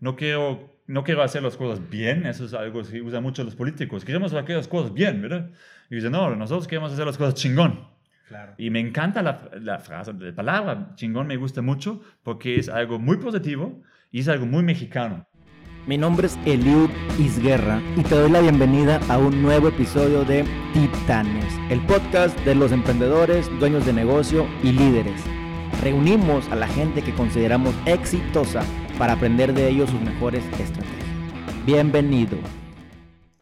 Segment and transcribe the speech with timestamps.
[0.00, 3.54] no quiero, no quiero hacer las cosas bien, eso es algo que usan mucho los
[3.54, 5.50] políticos, queremos hacer las cosas bien, ¿verdad?
[5.90, 7.86] Y dice, no, nosotros queremos hacer las cosas chingón.
[8.28, 8.52] Claro.
[8.58, 12.98] Y me encanta la, la frase, la palabra chingón me gusta mucho porque es algo
[12.98, 15.26] muy positivo y es algo muy mexicano.
[15.86, 20.44] Mi nombre es Eliud Isguerra y te doy la bienvenida a un nuevo episodio de
[20.74, 25.22] Titanes, el podcast de los emprendedores, dueños de negocio y líderes.
[25.82, 28.62] Reunimos a la gente que consideramos exitosa
[28.98, 31.06] para aprender de ellos sus mejores estrategias.
[31.64, 32.36] Bienvenido.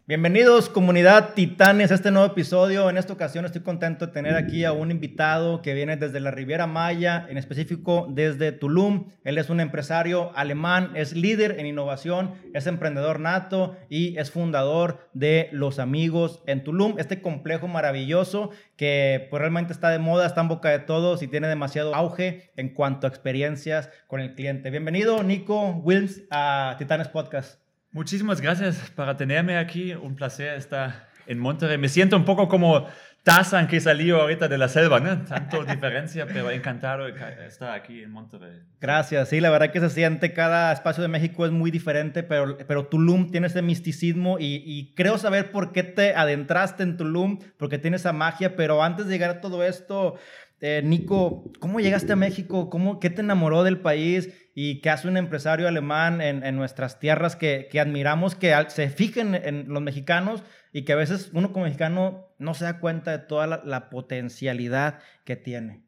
[0.09, 2.89] Bienvenidos comunidad Titanes a este nuevo episodio.
[2.89, 6.31] En esta ocasión estoy contento de tener aquí a un invitado que viene desde la
[6.31, 9.09] Riviera Maya, en específico desde Tulum.
[9.25, 15.09] Él es un empresario alemán, es líder en innovación, es emprendedor nato y es fundador
[15.13, 20.41] de Los Amigos en Tulum, este complejo maravilloso que pues, realmente está de moda, está
[20.41, 24.71] en boca de todos y tiene demasiado auge en cuanto a experiencias con el cliente.
[24.71, 27.66] Bienvenido Nico Wilms a Titanes Podcast.
[27.97, 29.95] Muchísimas gracias para tenerme aquí.
[29.95, 31.79] Un placer estar en Monterrey.
[31.79, 32.87] Me siento un poco como
[33.23, 35.25] Tarzan que salió ahorita de la selva, ¿no?
[35.25, 37.15] Tanto diferencia, pero encantado de
[37.47, 38.61] estar aquí en Monterrey.
[38.83, 39.31] Gracias.
[39.31, 42.85] Sí, la verdad que se siente cada espacio de México es muy diferente, pero, pero
[42.85, 47.79] Tulum tiene ese misticismo y, y creo saber por qué te adentraste en Tulum, porque
[47.79, 50.19] tiene esa magia, pero antes de llegar a todo esto,
[50.61, 52.69] eh, Nico, ¿cómo llegaste a México?
[52.69, 54.31] ¿Cómo, ¿Qué te enamoró del país?
[54.59, 58.89] ¿Y qué hace un empresario alemán en, en nuestras tierras que, que, admiramos, que se
[58.89, 63.11] fijen en los mexicanos y que a veces uno como mexicano no se da cuenta
[63.11, 65.83] de toda la, la potencialidad que tiene?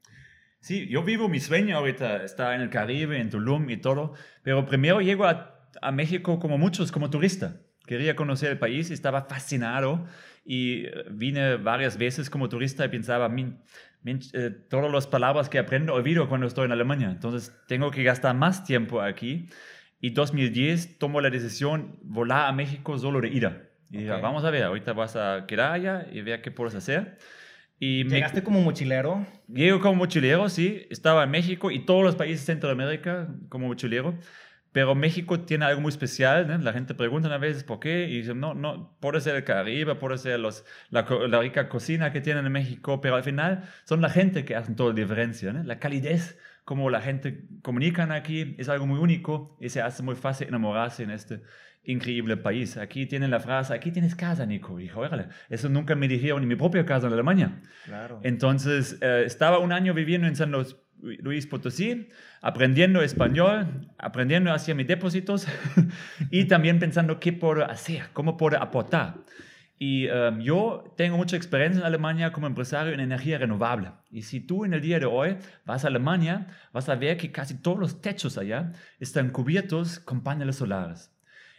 [0.61, 4.67] Sí, yo vivo mi sueño ahorita, está en el Caribe, en Tulum y todo, pero
[4.67, 7.63] primero llego a, a México como muchos, como turista.
[7.87, 10.05] Quería conocer el país y estaba fascinado
[10.45, 13.31] y vine varias veces como turista y pensaba,
[14.05, 17.11] eh, todas las palabras que aprendo olvido cuando estoy en Alemania.
[17.11, 19.49] Entonces tengo que gastar más tiempo aquí.
[20.01, 23.63] Y 2010 tomo la decisión volar a México solo de ida.
[23.91, 24.21] Y okay.
[24.21, 27.19] vamos a ver, ahorita vas a quedar allá y ver qué puedes hacer.
[27.81, 28.45] Y ¿Llegaste me...
[28.45, 29.27] como mochilero?
[29.49, 30.87] Llego como mochilero, sí.
[30.91, 34.19] Estaba en México y todos los países de Centroamérica como mochilero.
[34.73, 36.59] Pero México tiene algo muy especial, ¿no?
[36.59, 39.95] La gente pregunta a veces por qué y dicen, no, no, puede ser el Caribe,
[39.95, 44.01] puede ser los, la, la, rica cocina que tienen en México, pero al final son
[44.01, 45.63] la gente que hacen toda la diferencia, ¿no?
[45.63, 50.17] La calidez, como la gente comunican aquí, es algo muy único y se hace muy
[50.17, 51.43] fácil enamorarse en este
[51.89, 52.77] increíble país.
[52.77, 54.79] Aquí tienen la frase, aquí tienes casa, Nico.
[54.79, 57.63] Y dije, órale, eso nunca me dijeron en mi propia casa en Alemania.
[57.87, 58.21] Claro.
[58.23, 62.09] Entonces, eh, estaba un año viviendo en San Luis Luis Potosí,
[62.41, 65.47] aprendiendo español, aprendiendo hacia mis depósitos
[66.31, 69.15] y también pensando qué puedo hacer, cómo puedo aportar.
[69.79, 73.93] Y um, yo tengo mucha experiencia en Alemania como empresario en energía renovable.
[74.11, 77.31] Y si tú en el día de hoy vas a Alemania, vas a ver que
[77.31, 81.13] casi todos los techos allá están cubiertos con paneles solares.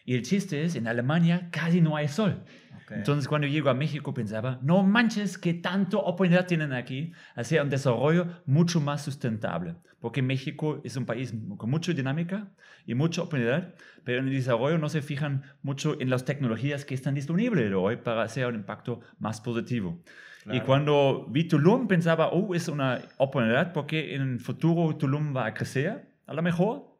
[0.09, 2.41] Y el chiste es, en Alemania casi no hay sol.
[2.83, 2.97] Okay.
[2.97, 7.69] Entonces, cuando llego a México, pensaba, no manches, que tanto oportunidad tienen aquí hacia un
[7.69, 9.75] desarrollo mucho más sustentable.
[9.99, 12.47] Porque México es un país con mucha dinámica
[12.87, 16.95] y mucha oportunidad, pero en el desarrollo no se fijan mucho en las tecnologías que
[16.95, 20.01] están disponibles hoy para hacer un impacto más positivo.
[20.41, 20.57] Claro.
[20.57, 25.45] Y cuando vi Tulum, pensaba, oh, es una oportunidad porque en el futuro Tulum va
[25.45, 26.97] a crecer, a lo mejor.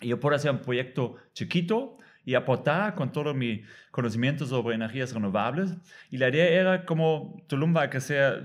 [0.00, 5.12] Y yo puedo hacer un proyecto chiquito, y aportar con todo mi conocimiento sobre energías
[5.12, 5.74] renovables.
[6.10, 8.44] Y la idea era como Tulum va a crecer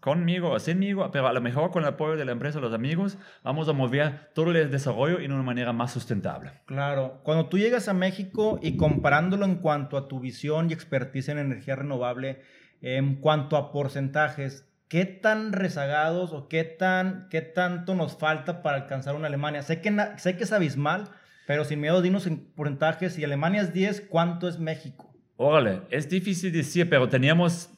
[0.00, 3.18] conmigo o sinmigo, pero a lo mejor con el apoyo de la empresa, los amigos,
[3.42, 6.52] vamos a mover todo el desarrollo en una manera más sustentable.
[6.66, 11.28] Claro, cuando tú llegas a México y comparándolo en cuanto a tu visión y expertise
[11.30, 12.42] en energía renovable,
[12.80, 18.78] en cuanto a porcentajes, ¿qué tan rezagados o qué, tan, qué tanto nos falta para
[18.78, 19.62] alcanzar una Alemania?
[19.62, 21.10] Sé que, sé que es abismal,
[21.48, 23.14] pero sin miedo, dinos en porcentajes.
[23.14, 25.10] Si Alemania es 10, ¿cuánto es México?
[25.36, 27.70] Órale, es difícil decir, pero teníamos,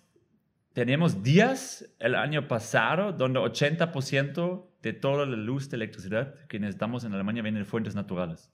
[0.72, 7.04] teníamos días el año pasado donde 80% de toda la luz de electricidad que necesitamos
[7.04, 8.52] en Alemania viene de fuentes naturales.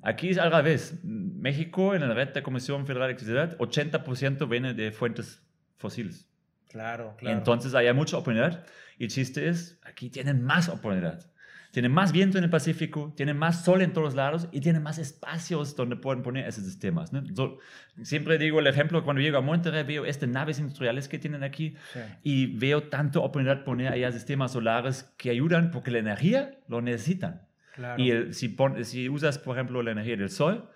[0.00, 1.00] Aquí es al revés.
[1.04, 5.42] México, en la red de Comisión Federal de Electricidad, 80% viene de fuentes
[5.76, 6.30] fósiles.
[6.70, 7.36] Claro, claro.
[7.36, 8.64] Entonces hay mucha oportunidad.
[8.96, 11.30] Y el chiste es, aquí tienen más oportunidad.
[11.70, 14.98] Tienen más viento en el Pacífico, tienen más sol en todos lados y tienen más
[14.98, 17.12] espacios donde pueden poner esos sistemas.
[17.12, 17.22] ¿no?
[17.34, 17.58] So,
[18.02, 21.76] siempre digo el ejemplo, cuando llego a Monterrey veo estas naves industriales que tienen aquí
[21.92, 22.00] sí.
[22.22, 27.42] y veo tanto oportunidad poner allá sistemas solares que ayudan porque la energía lo necesitan.
[27.74, 28.02] Claro.
[28.02, 30.70] Y el, si, pon, si usas, por ejemplo, la energía del sol,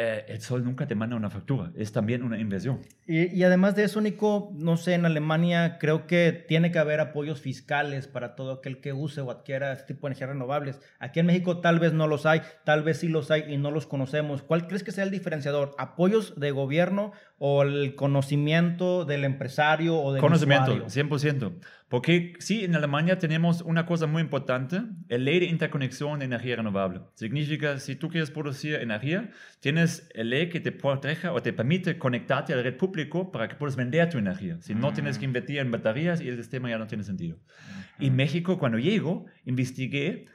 [0.00, 2.82] eh, el sol nunca te manda una factura, es también una inversión.
[3.04, 7.40] Y, además de eso, Nico, no sé, en Alemania creo que tiene que haber apoyos
[7.40, 10.80] fiscales para todo aquel que use o adquiera este tipo de energías renovables.
[11.00, 13.72] Aquí en México tal vez no los hay, tal vez sí los hay y no
[13.72, 14.42] los conocemos.
[14.42, 15.74] ¿Cuál crees que sea el diferenciador?
[15.78, 20.86] ¿Apoyos de gobierno o el conocimiento del empresario o del Conocimiento, usuario?
[20.86, 21.52] 100%.
[21.88, 26.56] Porque sí, en Alemania tenemos una cosa muy importante, el ley de interconexión de energía
[26.56, 27.00] renovable.
[27.14, 29.30] Significa, si tú quieres producir energía,
[29.60, 33.48] tienes el ley que te protege o te permite conectarte a la red público para
[33.48, 34.58] que puedas vender tu energía.
[34.60, 37.38] Si no, tienes que invertir en baterías y el sistema ya no tiene sentido.
[37.98, 40.26] Y México, cuando llego, investigué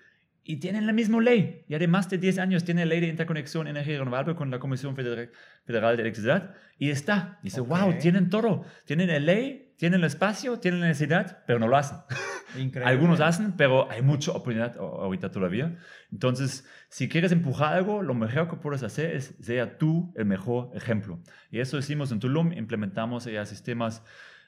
[0.43, 1.63] y tienen la misma ley.
[1.67, 4.95] Y además de 10 años tiene ley de interconexión de energía renovable con la Comisión
[4.95, 5.29] Federal,
[5.65, 6.53] de Electricidad.
[6.77, 7.39] Y está.
[7.43, 7.69] Dice, Ok.
[7.69, 8.65] wow, tienen todo.
[8.85, 11.97] Tienen la ley, tienen el espacio, tienen la necesidad, pero no lo hacen.
[12.57, 12.91] Increíble.
[12.91, 15.77] Algunos hacen, pero hay mucha oportunidad ahorita todavía.
[16.11, 20.71] Entonces, si quieres empujar algo, lo mejor que puedes hacer es ser tú el mejor
[20.75, 21.19] ejemplo.
[21.51, 24.03] Y eso hicimos en Tulum, implementamos ya sistemas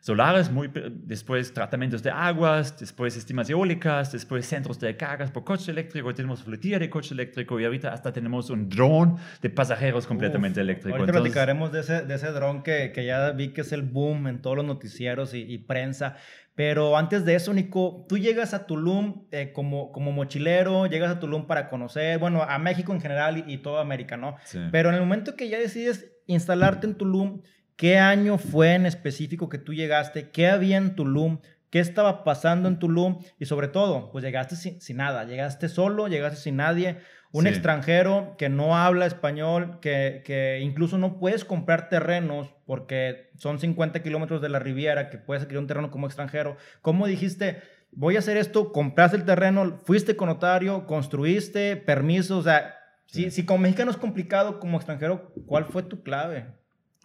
[0.06, 5.72] solares, muy, después tratamientos de aguas, después sistemas eólicas, después centros de cargas por coche
[5.72, 10.60] eléctrico, tenemos flotilla de coche eléctrico y ahorita hasta tenemos un dron de pasajeros completamente
[10.60, 10.96] Uf, eléctrico.
[10.96, 13.82] Ahorita Entonces, platicaremos de ese, de ese dron que, que ya vi que es el
[13.82, 16.18] boom en todos los noticieros y, y prensa.
[16.54, 21.20] Pero antes de eso, Nico, tú llegas a Tulum eh, como, como mochilero, llegas a
[21.20, 24.36] Tulum para conocer, bueno, a México en general y, y toda América, ¿no?
[24.44, 24.60] sí.
[24.72, 27.42] Pero en el momento que ya decides instalarte en Tulum,
[27.76, 30.30] ¿qué año fue en específico que tú llegaste?
[30.32, 31.40] ¿Qué había en Tulum?
[31.70, 33.20] ¿Qué estaba pasando en Tulum?
[33.40, 37.00] Y sobre todo, pues llegaste sin, sin nada, llegaste solo, llegaste sin nadie,
[37.34, 37.50] un Sí.
[37.50, 44.02] extranjero que no habla español, que, que incluso no puedes comprar terrenos porque son 50
[44.04, 46.56] kilómetros de la Riviera, que puedes adquirir un terreno como extranjero.
[46.82, 47.62] ¿Cómo dijiste?
[47.92, 52.76] Voy a hacer esto, compraste el terreno, fuiste con notario, construiste, permisos, o sea,
[53.08, 53.32] si, Sí.
[53.32, 56.46] si como mexicano es complicado, como extranjero, ¿cuál fue tu clave?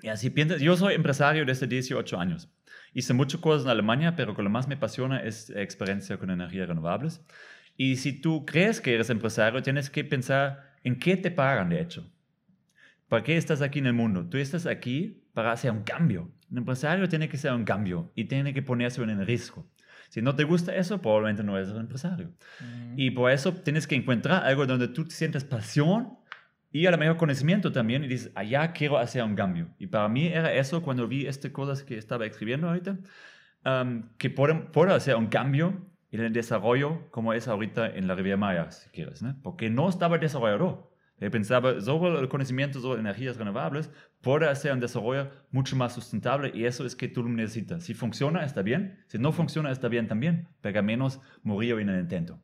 [0.02, 2.48] Y así piensas, yo soy empresario desde 18 años.
[2.92, 6.30] Hice muchas cosas en Alemania, pero lo que más me apasiona es la experiencia con
[6.30, 7.24] energías renovables.
[7.76, 11.80] Y si tú crees que eres empresario, tienes que pensar en qué te pagan, de
[11.80, 12.10] hecho.
[13.08, 14.28] ¿Para qué estás aquí en el mundo?
[14.28, 16.30] Tú estás aquí para hacer un cambio.
[16.50, 19.66] Un empresario tiene que hacer un cambio y tiene que ponerse en el riesgo.
[20.10, 22.32] Si no te gusta eso, probablemente no eres un empresario.
[22.96, 26.18] Y por eso tienes que encontrar algo donde tú sientes pasión
[26.72, 29.68] y a lo mejor conocimiento también y dices, allá quiero hacer un cambio.
[29.78, 32.98] Y para mí era eso cuando vi estas cosas que estaba escribiendo ahorita,
[33.64, 38.14] um, que puedo, puedo hacer un cambio en el desarrollo como es ahorita en la
[38.14, 39.36] Riviera Maya, si quieres, ¿no?
[39.42, 40.90] porque no estaba desarrollado.
[41.20, 43.90] Yo pensaba sobre el conocimiento sobre energías renovables,
[44.22, 47.84] puede hacer un desarrollo mucho más sustentable y eso es que tú necesitas.
[47.84, 49.04] Si funciona, está bien.
[49.06, 52.40] Si no funciona, está bien también, pero al menos morir en el intento.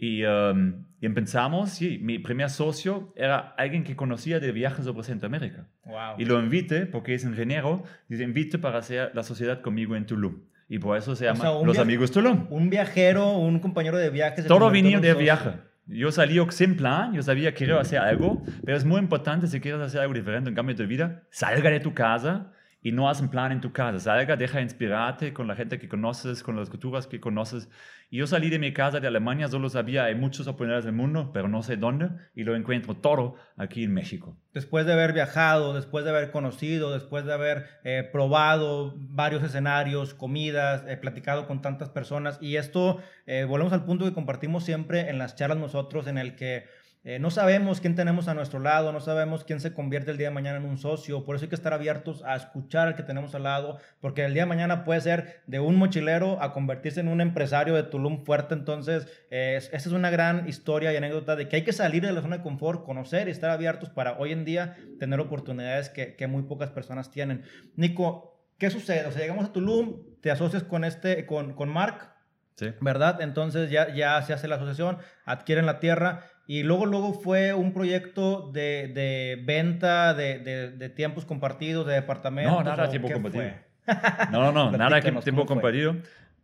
[0.00, 5.02] Y, um, y empezamos, sí, mi primer socio era alguien que conocía de viajes sobre
[5.02, 5.66] Centroamérica.
[5.84, 6.14] Wow.
[6.18, 10.06] Y lo invité, porque es ingeniero, y le invité para hacer la sociedad conmigo en
[10.06, 10.42] Tulum.
[10.68, 12.46] Y por eso se llama sea, un Los Amigos Tulum.
[12.50, 14.42] Un viajero, un compañero de viaje.
[14.42, 15.50] se Todo venía de viaje.
[15.86, 19.58] Yo salí sin plan, yo sabía que quería hacer algo, pero es muy importante si
[19.58, 22.52] quieres hacer algo diferente, un cambio de vida, salga de tu casa
[22.82, 23.98] y no haz un plan en tu casa.
[23.98, 27.68] Salga, deja inspirarte con la gente que conoces, con las culturas que conoces.
[28.10, 31.30] Y yo salí de mi casa de Alemania, solo sabía hay muchas oportunidades del mundo,
[31.32, 34.38] pero no sé dónde, y lo encuentro todo aquí en México.
[34.54, 40.14] Después de haber viajado, después de haber conocido, después de haber eh, probado varios escenarios,
[40.14, 42.38] comidas, eh, platicado con tantas personas.
[42.40, 46.34] Y esto, eh, volvemos al punto que compartimos siempre en las charlas nosotros, en el
[46.34, 46.64] que
[47.04, 50.28] eh, no sabemos quién tenemos a nuestro lado, no sabemos quién se convierte el día
[50.28, 51.24] de mañana en un socio.
[51.24, 54.34] Por eso hay que estar abiertos a escuchar al que tenemos al lado, porque el
[54.34, 58.24] día de mañana puede ser de un mochilero a convertirse en un empresario de Tulum
[58.24, 58.54] fuerte.
[58.54, 62.02] Entonces, eh, es- esa es una gran historia y anécdota de que hay que salir
[62.04, 65.88] de la zona de confort, conocer y estar abiertos para hoy en día tener oportunidades
[65.88, 67.42] que, que muy pocas personas tienen.
[67.76, 69.06] Nico, ¿qué sucede?
[69.06, 72.12] O sea, llegamos a Tulum, te asocias con, este, con, con Mark,
[72.56, 72.66] ¿sí?
[72.80, 73.20] ¿verdad?
[73.20, 77.74] Entonces ya, ya se hace la asociación, adquieren la tierra y luego, luego fue un
[77.74, 82.54] proyecto de, de venta de, de, de tiempos compartidos, de departamentos.
[82.54, 83.44] No, nada ¿o tiempo compartido.
[84.32, 85.96] No, no, no, nada que tiempo compartido.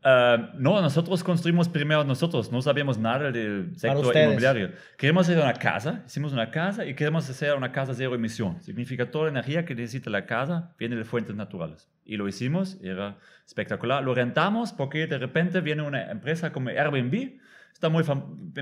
[0.07, 4.73] Ah, no, nosotros construimos primero nosotros, no sabíamos nada del sector inmobiliario.
[4.99, 8.63] Queremos hacer una casa, hicimos una casa y queremos hacer una casa cero emisión.
[8.63, 11.89] Significa toda la energía que necesita la casa viene de fuentes naturales.
[12.05, 14.05] Y lo hicimos, era espectacular.
[14.05, 17.39] Lo rentamos porque de repente viene una empresa como Airbnb,
[17.85, 18.05] está muy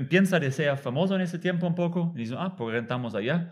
[0.09, 3.51] piensa de ser famoso en ese tiempo un poco, y dice, ah, pues rentamos allá.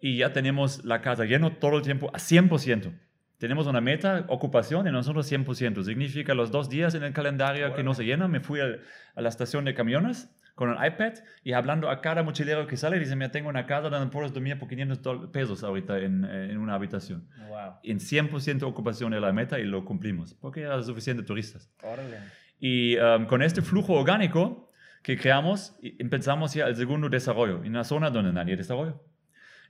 [0.00, 2.92] Y ya tenemos la casa llena todo el tiempo a 100%.
[3.38, 5.84] Tenemos una meta, ocupación, y nosotros 100%.
[5.84, 8.26] Significa los dos días en el calendario que no se llena.
[8.28, 8.80] Me fui al-
[9.14, 11.14] a la estación de camiones, con un iPad
[11.44, 14.58] y hablando a cada mochilero que sale, dice, mira, tengo una casa donde puedes dormir
[14.58, 17.26] por 500 dol- pesos ahorita en, eh, en una habitación.
[17.48, 17.74] Wow.
[17.82, 21.70] En 100% ocupación era la meta y lo cumplimos, porque era suficiente turistas.
[21.82, 22.18] Órale.
[22.60, 24.70] Y um, con este flujo orgánico
[25.02, 28.94] que creamos, empezamos ya el segundo desarrollo, en una zona donde nadie desarrolla.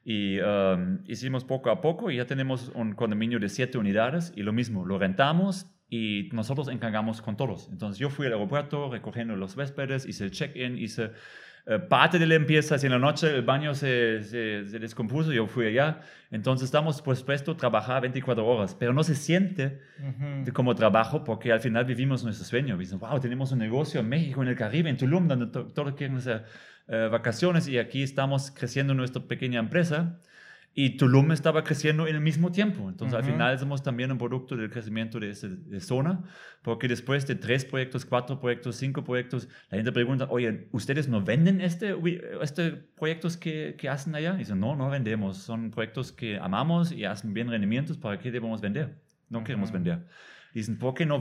[0.04, 4.42] Y um, hicimos poco a poco y ya tenemos un condominio de siete unidades y
[4.42, 7.68] lo mismo, lo rentamos y nosotros encargamos con todos.
[7.70, 11.12] Entonces yo fui al aeropuerto recogiendo los huéspedes, hice el check-in, hice
[11.88, 15.46] parte de la limpieza, si en la noche el baño se, se, se descompuso, yo
[15.46, 16.00] fui allá.
[16.30, 19.80] Entonces estamos dispuestos a trabajar 24 horas, pero no se siente
[20.44, 22.76] de como trabajo porque al final vivimos nuestro sueño.
[22.76, 25.94] Dicen, wow, tenemos un negocio en México, en el Caribe, en Tulum, donde to- todos
[25.94, 26.44] quieren hacer
[26.88, 30.18] eh, vacaciones y aquí estamos creciendo nuestra pequeña empresa.
[30.74, 32.88] Y Tulum estaba creciendo en el mismo tiempo.
[32.88, 33.32] Entonces, al Ujú.
[33.32, 36.24] final somos también un producto del crecimiento de esa de zona,
[36.62, 41.22] porque después de tres proyectos, cuatro proyectos, cinco proyectos, la gente pregunta, oye, ¿ustedes no
[41.22, 41.94] venden este,
[42.40, 44.34] este proyectos que, que hacen allá?
[44.36, 45.36] Y dicen, no, no vendemos.
[45.36, 47.98] Son proyectos que amamos y hacen bien rendimientos.
[47.98, 49.02] ¿Para qué debemos vender?
[49.28, 49.74] No queremos Ujú.
[49.74, 50.06] vender.
[50.54, 51.20] Dicen, ¿por qué no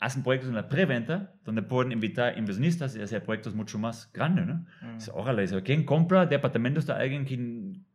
[0.00, 4.46] hacen proyectos en la preventa donde pueden invitar inversionistas y hacer proyectos mucho más grandes?
[4.46, 4.66] ¿no?
[4.82, 4.98] Mm.
[4.98, 7.36] Dice, Órale, ¿quién compra departamentos de alguien que,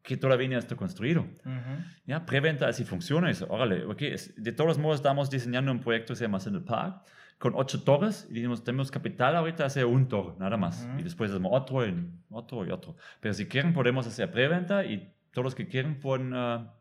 [0.03, 1.21] que todavía no está construido?
[1.21, 1.83] Ujú.
[2.05, 3.27] Ya, preventa así funciona.
[3.27, 6.63] Dice, órale, ok, es- de todos modos estamos diseñando un proyecto que se llama Central
[6.63, 7.01] Park
[7.37, 10.85] con ocho torres y dijimos, tenemos capital ahorita hacer un torre, nada más.
[10.89, 10.99] Ujú.
[10.99, 12.95] Y después hacemos otro y otro y otro.
[13.21, 16.73] Pero si quieren podemos hacer preventa y todos los que quieren pueden, ah,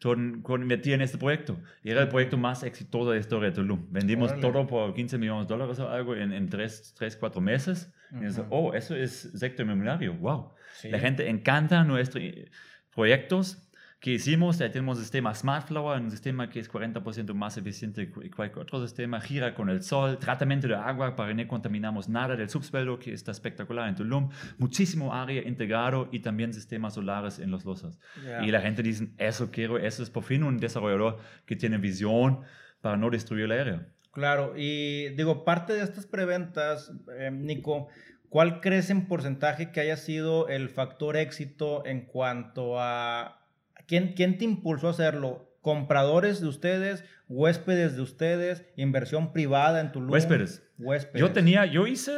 [0.00, 1.58] pueden- pueden invertir en este proyecto.
[1.82, 3.86] Y era el proyecto más exitoso de la historia de Tulum.
[3.90, 4.42] Vendimos Órale.
[4.42, 7.92] todo por 15 millones de dólares o algo en, en 3, 4 meses.
[8.12, 8.48] Y dice, Ujú.
[8.50, 10.52] oh, eso es sector inmobiliario, wow.
[10.74, 10.90] Sí.
[10.90, 12.50] La gente encanta nuestros eh,
[12.94, 13.66] proyectos
[14.00, 14.58] que hicimos.
[14.58, 18.62] Ya tenemos el sistema Smart Flower, un sistema que es 40% más eficiente que cualquier
[18.62, 19.20] otro sistema.
[19.20, 23.12] Gira con el sol, tratamiento de agua para que no contaminamos nada del subsuelo, que
[23.12, 24.30] está espectacular en Tulum.
[24.58, 27.98] Muchísimo área integrado y también sistemas solares en los losas.
[28.24, 28.44] Ya.
[28.44, 32.42] Y la gente dice, eso quiero, eso es por fin un desarrollador que tiene visión
[32.80, 33.88] para no destruir el área.
[34.16, 37.88] Claro, y digo, parte de estas preventas, eh, Nico,
[38.30, 43.46] ¿cuál crees en porcentaje que haya sido el factor éxito en cuanto a
[43.86, 45.52] quién, quién te impulsó a hacerlo?
[45.60, 50.10] ¿Compradores de ustedes, huéspedes de ustedes, inversión privada en Tulum?
[50.10, 50.66] Huéspedes.
[50.78, 51.20] Huéspedes.
[51.20, 52.12] Yo tenía, yo hice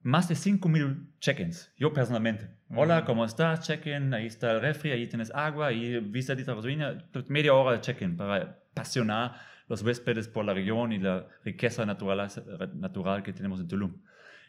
[0.00, 2.48] más de 5.000 check-ins, yo personalmente.
[2.74, 3.04] Hola.
[3.04, 3.66] ¿cómo estás?
[3.66, 7.82] Check-in, ahí está el refri, ahí tienes agua, ahí vista de Rosvina, media hora de
[7.82, 12.28] check-in para apasionar los huéspedes por la región y la riqueza natural,
[12.74, 13.94] natural que tenemos en Tulum.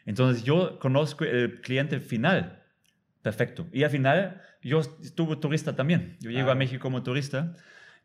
[0.04, 2.62] Entonces yo conozco el cliente final,
[3.22, 3.66] perfecto.
[3.72, 6.18] Y al final yo estuve turista también.
[6.20, 6.58] Yo llego a Claro.
[6.58, 7.54] México como turista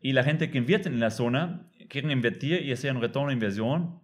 [0.02, 3.34] y la gente que invierte en la zona quieren invertir y hacer un retorno de
[3.34, 4.00] inversión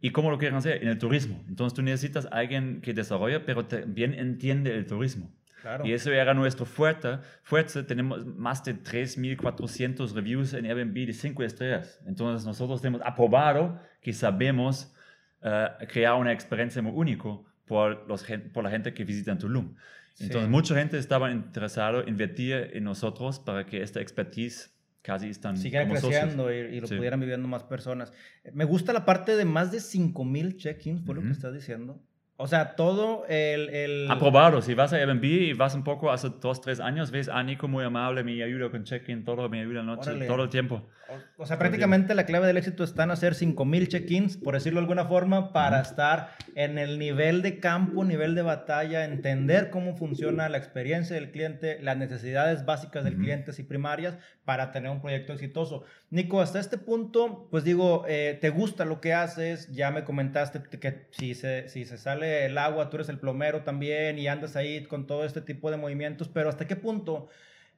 [0.00, 0.80] ¿Y cómo lo quieren hacer?
[0.80, 1.44] En el turismo.
[1.48, 5.28] Entonces tú necesitas a alguien que desarrolle, pero también entiende el turismo.
[5.62, 5.84] Claro.
[5.86, 7.18] Y eso era nuestro fuerte.
[7.42, 7.82] fuerte.
[7.82, 12.00] Tenemos más de 3.400 reviews en Airbnb de 5 estrellas.
[12.06, 14.94] Entonces nosotros tenemos aprobado que sabemos
[15.42, 17.28] eh, crear una experiencia muy única
[17.66, 19.74] por, los, por la gente que visita en Tulum.
[20.20, 20.50] Entonces Sí.
[20.50, 25.84] mucha gente estaba interesada en invertir en nosotros para que esta expertise casi están socios.
[25.90, 26.96] creciendo y, y lo Sí.
[26.96, 28.12] pudieran viviendo más personas.
[28.52, 32.02] Me gusta la parte de más de 5000 check-ins, por lo que estás diciendo.
[32.40, 33.68] O sea, todo el.
[33.70, 34.08] el...
[34.08, 34.62] Aprobado.
[34.62, 37.66] Si vas a Airbnb y vas un poco hace dos, tres años, ves a Nico
[37.66, 40.26] muy amable, me ayuda con check-in, todo, me ayuda la noche, Órale.
[40.28, 40.86] todo el tiempo.
[41.08, 44.78] O, o sea, prácticamente la clave del éxito está en hacer 5000 check-ins, por decirlo
[44.78, 49.96] de alguna forma, para estar en el nivel de campo, nivel de batalla, entender cómo
[49.96, 55.00] funciona la experiencia del cliente, las necesidades básicas del cliente y primarias para tener un
[55.00, 55.82] proyecto exitoso.
[56.10, 60.62] Nico, hasta este punto, pues digo, eh, te gusta lo que haces, ya me comentaste
[60.78, 64.56] que si se, si se sale el agua, tú eres el plomero también y andas
[64.56, 67.28] ahí con todo este tipo de movimientos, pero hasta qué punto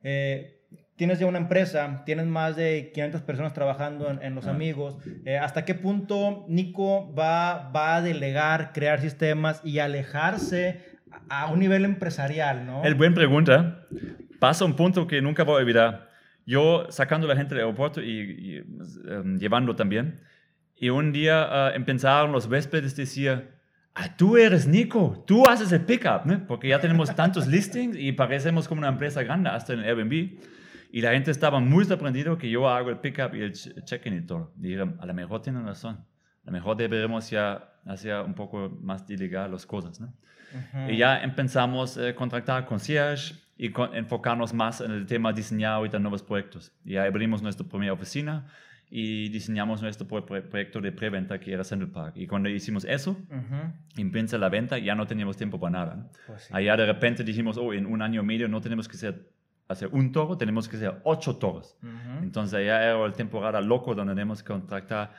[0.05, 0.61] eh,
[0.95, 4.51] tienes ya una empresa, tienes más de 500 personas trabajando en, en los Ah.
[4.51, 10.85] amigos, eh, hasta qué punto Nico va, va a delegar, crear sistemas y alejarse
[11.29, 12.85] a un nivel empresarial, ¿no?
[12.85, 13.87] El buen pregunta.
[14.39, 16.10] Pasa un punto que nunca voy a olvidar.
[16.51, 18.57] Yo sacando la gente del aeropuerto y, y,
[19.09, 20.21] em, llevando también.
[20.77, 23.49] Y un día ah, empezaron los huéspedes a decir,
[23.95, 26.23] ah, tú eres Nico, tú haces el pickup.
[26.49, 30.39] Porque ya tenemos tantos listings y parecemos como una empresa grande hasta en Airbnb.
[30.93, 34.15] Y la gente estaba muy sorprendido que yo hago el pickup y el ch- check-in
[34.19, 34.53] y todo.
[34.57, 36.05] Dijeron, a lo mejor tienen razón.
[36.51, 40.13] A lo mejor deberíamos ya hacer un poco más delegar las cosas, ¿no?
[40.53, 40.91] Ujú.
[40.91, 45.75] Y ya empezamos a contratar concierge y con- enfocarnos más en el tema de diseñar
[45.75, 46.73] ahorita nuevos proyectos.
[46.85, 48.47] Ya abrimos nuestra primera oficina
[48.91, 52.15] y diseñamos nuestro pro- pro- proyecto de preventa que era Central Park.
[52.17, 53.73] Y cuando hicimos eso, Ujú.
[53.97, 55.95] empieza la venta, ya no teníamos tiempo para nada.
[55.95, 56.11] ¿no?
[56.27, 56.53] Pues sí.
[56.53, 59.31] Allá de repente dijimos, oh, en un año y medio no tenemos que ser,
[59.69, 61.77] hacer un toro, tenemos que hacer ocho toros.
[61.81, 62.25] Ujú.
[62.25, 65.13] Entonces allá era el temporada loco donde tenemos que contratar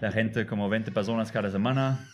[0.00, 2.06] la gente como 20 personas cada semana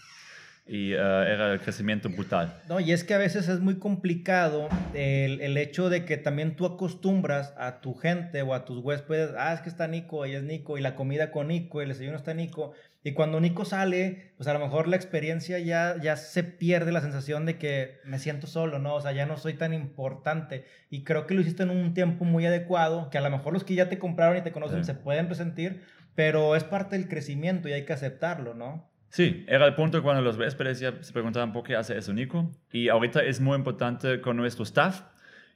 [0.66, 2.54] y eh, era el crecimiento brutal.
[2.68, 6.54] No, y es que a veces es muy complicado el, el hecho de que también
[6.54, 10.38] tú acostumbras a tu gente o a tus huéspedes, ah, es que está Nico, ella
[10.38, 12.72] es Nico, y la comida con Nico, y el desayuno está Nico.
[13.02, 17.00] Y cuando Nico sale, pues a lo mejor la experiencia ya, ya se pierde la
[17.00, 18.94] sensación de que me siento solo, ¿no?
[18.94, 20.66] O sea, ya no soy tan importante.
[20.90, 23.64] Y creo que lo hiciste en un tiempo muy adecuado, que a lo mejor los
[23.64, 24.92] que ya te compraron y te conocen Sí.
[24.92, 25.82] se pueden resentir,
[26.20, 28.92] pero es parte del crecimiento y hay que aceptarlo, ¿no?
[29.08, 32.52] Sí, era el punto cuando los huéspedes ya se preguntaban por qué hace eso Nico.
[32.70, 35.00] Y ahorita es muy importante con nuestro staff.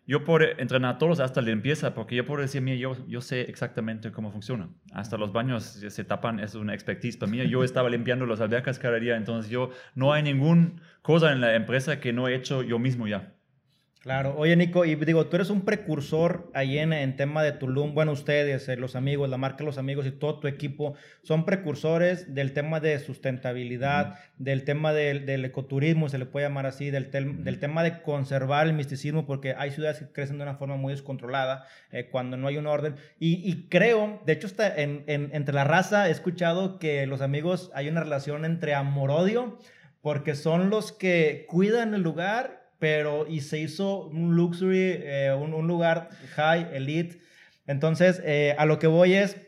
[0.06, 3.42] Yo puedo entrenar a todos hasta limpieza, porque yo puedo decir, mira, yo, yo sé
[3.42, 4.70] exactamente cómo funciona.
[4.94, 7.46] Hasta los baños se tapan, es una expertise para mí.
[7.46, 11.54] Yo estaba limpiando las albercas cada día, entonces yo no hay ninguna cosa en la
[11.56, 13.33] empresa que no he hecho yo mismo ya.
[14.04, 17.94] Claro, oye Nico, y digo, tú eres un precursor ahí en, en tema de Tulum,
[17.94, 20.92] bueno, ustedes, eh, los amigos, la marca Los Amigos y todo tu equipo,
[21.22, 26.66] son precursores del tema de sustentabilidad, del tema del, del ecoturismo, se le puede llamar
[26.66, 30.42] así, del, tel- del tema de conservar el misticismo, porque hay ciudades que crecen de
[30.42, 32.96] una forma muy descontrolada eh, cuando no hay un orden.
[33.18, 37.22] Y, y creo, de hecho, está en, en- entre la raza he escuchado que los
[37.22, 39.58] amigos hay una relación entre amor-odio,
[40.02, 45.54] porque son los que cuidan el lugar pero y se hizo un luxury, eh, un,
[45.54, 47.18] un lugar high, elite.
[47.66, 49.38] Entonces, eh, a lo que voy es,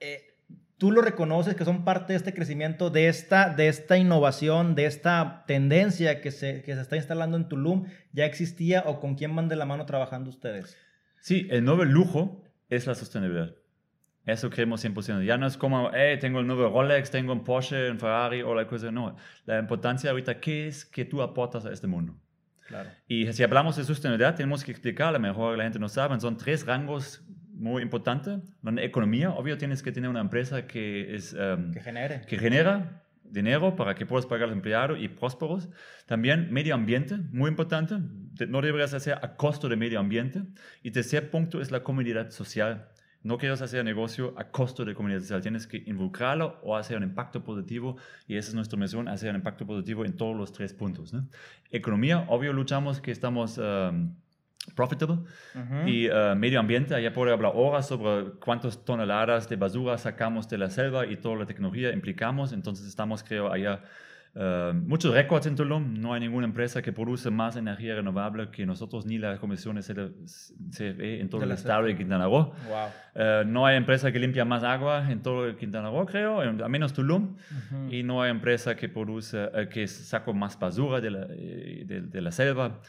[0.00, 0.36] eh,
[0.76, 4.84] tú lo reconoces que son parte de este crecimiento, de esta, de esta innovación, de
[4.84, 9.34] esta tendencia que se, que se está instalando en Tulum, ¿ya existía o con quién
[9.34, 10.76] van de la mano trabajando ustedes?
[11.22, 13.54] Sí, el nuevo lujo es la sostenibilidad.
[14.26, 15.24] Eso creemos 100%.
[15.24, 18.54] Ya no es como, hey, tengo el nuevo Rolex, tengo un Porsche, un Ferrari o
[18.54, 18.90] la cosa.
[18.90, 22.14] No, la importancia ahorita, ¿qué es que tú aportas a este mundo?
[22.68, 22.90] Claro.
[23.08, 26.20] Y si hablamos de sostenibilidad, tenemos que explicar, a lo mejor la gente no sabe,
[26.20, 28.38] son tres rangos muy importantes.
[28.62, 32.20] La economía, obvio, tienes que tener una empresa que, es, em, Que genere.
[32.28, 35.68] que genera dinero para que puedas pagar a los empleados y prósperos.
[36.06, 37.96] También medio ambiente, muy importante.
[38.46, 40.42] No deberías hacer a costo de medio ambiente.
[40.82, 42.88] Y tercer punto es la comunidad social.
[43.22, 45.42] No quieres hacer negocio a costo de comunidad social.
[45.42, 47.96] Tienes que involucrarlo o hacer un impacto positivo.
[48.26, 51.12] Y esa es nuestra misión, hacer un impacto positivo en todos los tres puntos.
[51.12, 51.26] ¿no?
[51.70, 54.14] Economía, obvio, luchamos que estamos um,
[54.74, 55.18] profitable.
[55.54, 55.88] Ujú.
[55.88, 60.58] Y eh, medio ambiente, allá puedo hablar horas sobre cuántas toneladas de basura sacamos de
[60.58, 62.52] la selva y toda la tecnología implicamos.
[62.52, 63.82] Entonces estamos, creo, allá
[64.34, 65.94] eh, muchos récords en Tulum.
[66.00, 69.82] No hay ninguna empresa que produce más energía renovable que nosotros, ni la Comisión de
[69.82, 72.52] CFE en todo el estado de Quintana Roo.
[72.68, 72.88] Wow.
[73.14, 76.68] Eh, no hay empresa que limpia más agua en todo Quintana Roo, creo, en- a
[76.68, 77.36] menos Tulum.
[77.90, 82.20] Y no hay empresa que produce, eh, que saca más basura de la, de, de
[82.20, 82.80] la selva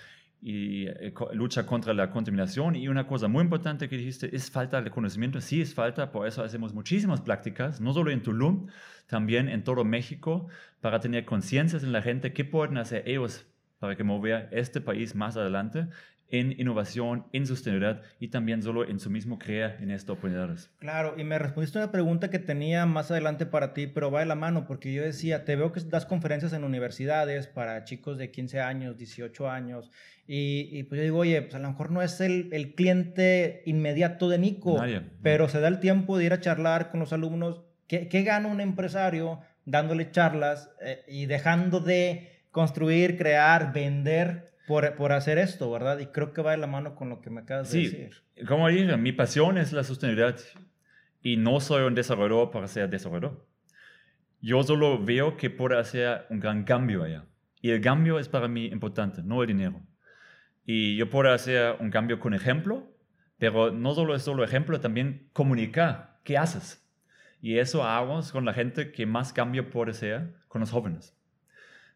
[0.41, 0.87] y
[1.33, 2.75] lucha contra la contaminación.
[2.75, 5.41] Y una cosa muy importante que dijiste es falta de conocimiento.
[5.41, 8.67] Sí, es falta, por eso hacemos muchísimas prácticas, no solo en Tulum,
[9.09, 10.47] también en todo México,
[10.79, 13.45] para tener conciencias en la gente qué pueden hacer ellos
[13.79, 15.87] para que mover este país más adelante
[16.31, 20.69] en innovación, en sostenibilidad y también solo en su mismo creer en estas oportunidades.
[20.77, 24.27] Claro, y me respondiste una pregunta que tenía más adelante para ti, pero va de
[24.27, 28.29] la mano, porque yo decía, te veo que das conferencias en universidades para chicos de
[28.29, 29.89] 15 años, 18 años,
[30.27, 33.63] y, y pues yo digo, oye, pues a lo mejor no es el, el cliente
[33.65, 35.01] inmediato de Nico, Nadie.
[35.23, 37.63] pero se da el tiempo de ir a charlar con los alumnos.
[37.89, 44.95] ¿Qué, qué gana un empresario dándole charlas eh, y dejando de construir, crear, vender por,
[44.95, 45.99] por hacer esto, verdad?
[45.99, 48.45] Y creo que va de la mano con lo que me acabas de Sí, decir.
[48.47, 50.37] como dije, mi pasión es la sostenibilidad
[51.21, 53.45] y no soy un desarrollador para ser desarrollador.
[54.41, 57.25] Yo solo veo que puedo hacer un gran cambio allá.
[57.61, 59.81] Y el cambio es para mí importante, no el dinero.
[60.65, 62.95] Y yo puedo hacer un cambio con ejemplo,
[63.37, 66.85] pero no solo es solo ejemplo, también comunicar qué haces.
[67.41, 71.15] Y eso hago con la gente que más cambio puede ser, con los jóvenes.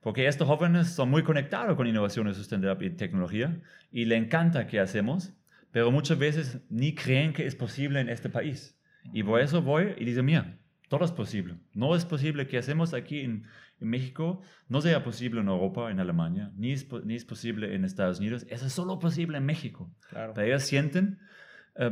[0.02, 4.80] Porque estos jóvenes son muy conectados con innovación, sustentabilidad y tecnología y le encanta que
[4.80, 5.34] hacemos,
[5.72, 8.78] pero muchas veces ni creen que es posible en este país.
[9.14, 10.58] Y por eso voy y digo, mira,
[10.90, 11.56] todo es posible.
[11.74, 13.46] No es posible que hacemos aquí en,
[13.80, 17.86] en México, no sea posible en Europa, en Alemania, ni es, ni es posible en
[17.86, 19.90] Estados Unidos, eso es solo posible en México.
[20.10, 20.34] Claro.
[20.34, 21.20] Pero ellos sienten,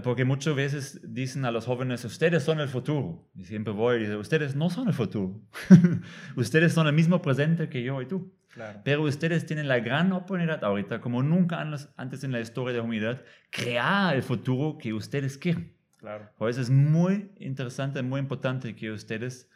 [0.04, 3.28] porque muchas veces dicen a los jóvenes, ustedes son el futuro.
[3.36, 5.41] Y siempre voy y digo, ustedes no son el futuro.
[6.36, 8.34] ustedes son el mismo presente que yo y tú.
[8.50, 8.82] Claro.
[8.84, 12.78] Pero ustedes tienen la gran oportunidad ahorita, como nunca antes- antes en la historia de
[12.80, 15.74] la humanidad, crear el futuro que ustedes quieren.
[15.98, 16.30] Claro.
[16.38, 19.50] Por eso es muy interesante, muy importante que ustedes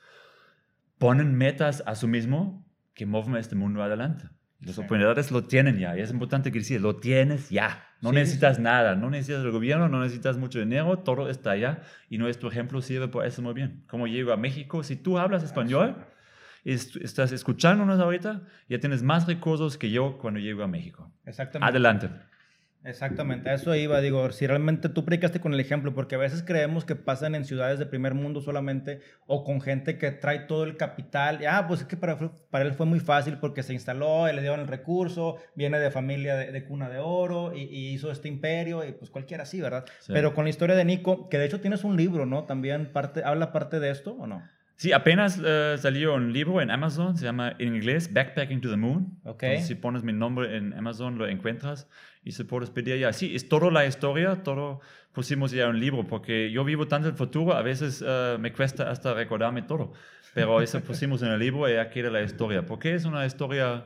[0.98, 4.30] ponen metas a sí mismo que muevan este mundo adelante.
[4.62, 4.82] Los Sí.
[4.82, 7.84] emprendedores lo tienen ya, y es importante que decir, lo tienes ya.
[8.02, 11.82] No Sí, necesitas nada, no necesitas el gobierno, no necesitas mucho dinero, todo está allá.
[12.10, 13.84] Y nuestro ejemplo sirve por eso muy bien.
[13.88, 15.96] Como llego a México, si tú hablas español,
[16.64, 21.12] est- estás escuchándonos ahorita, ya tienes más recursos que yo cuando llego a México.
[21.26, 21.70] Exactamente.
[21.70, 22.10] Adelante.
[22.86, 26.44] Exactamente, a eso iba, digo, si realmente tú predicaste con el ejemplo, porque a veces
[26.44, 30.64] creemos que pasan en ciudades de primer mundo solamente o con gente que trae todo
[30.64, 32.18] el capital, y, ah, pues es que para,
[32.50, 36.36] para él fue muy fácil porque se instaló, le dieron el recurso, viene de familia
[36.36, 39.86] de, de cuna de oro y, y hizo este imperio y pues cualquiera así, ¿verdad?
[40.00, 40.14] Sí.
[40.14, 42.44] Pero con la historia de Nico, que de hecho tienes un libro, ¿no?
[42.44, 44.44] También parte, habla parte de esto o no?
[44.78, 48.76] Sí, apenas eh, salió un libro en Amazon, se llama en inglés Backpacking to the
[48.76, 49.18] Moon.
[49.24, 49.44] Ok.
[49.44, 51.88] Entonces, si pones mi nombre en Amazon, lo encuentras
[52.26, 53.14] y se puedes pedir ya.
[53.14, 54.82] Sí, es toda la historia, todo
[55.14, 58.52] pusimos ya en un libro, porque yo vivo tanto el futuro, a veces eh, me
[58.52, 59.94] cuesta hasta recordarme todo.
[60.34, 63.86] Pero eso pusimos en el libro y ya queda la historia, porque es una historia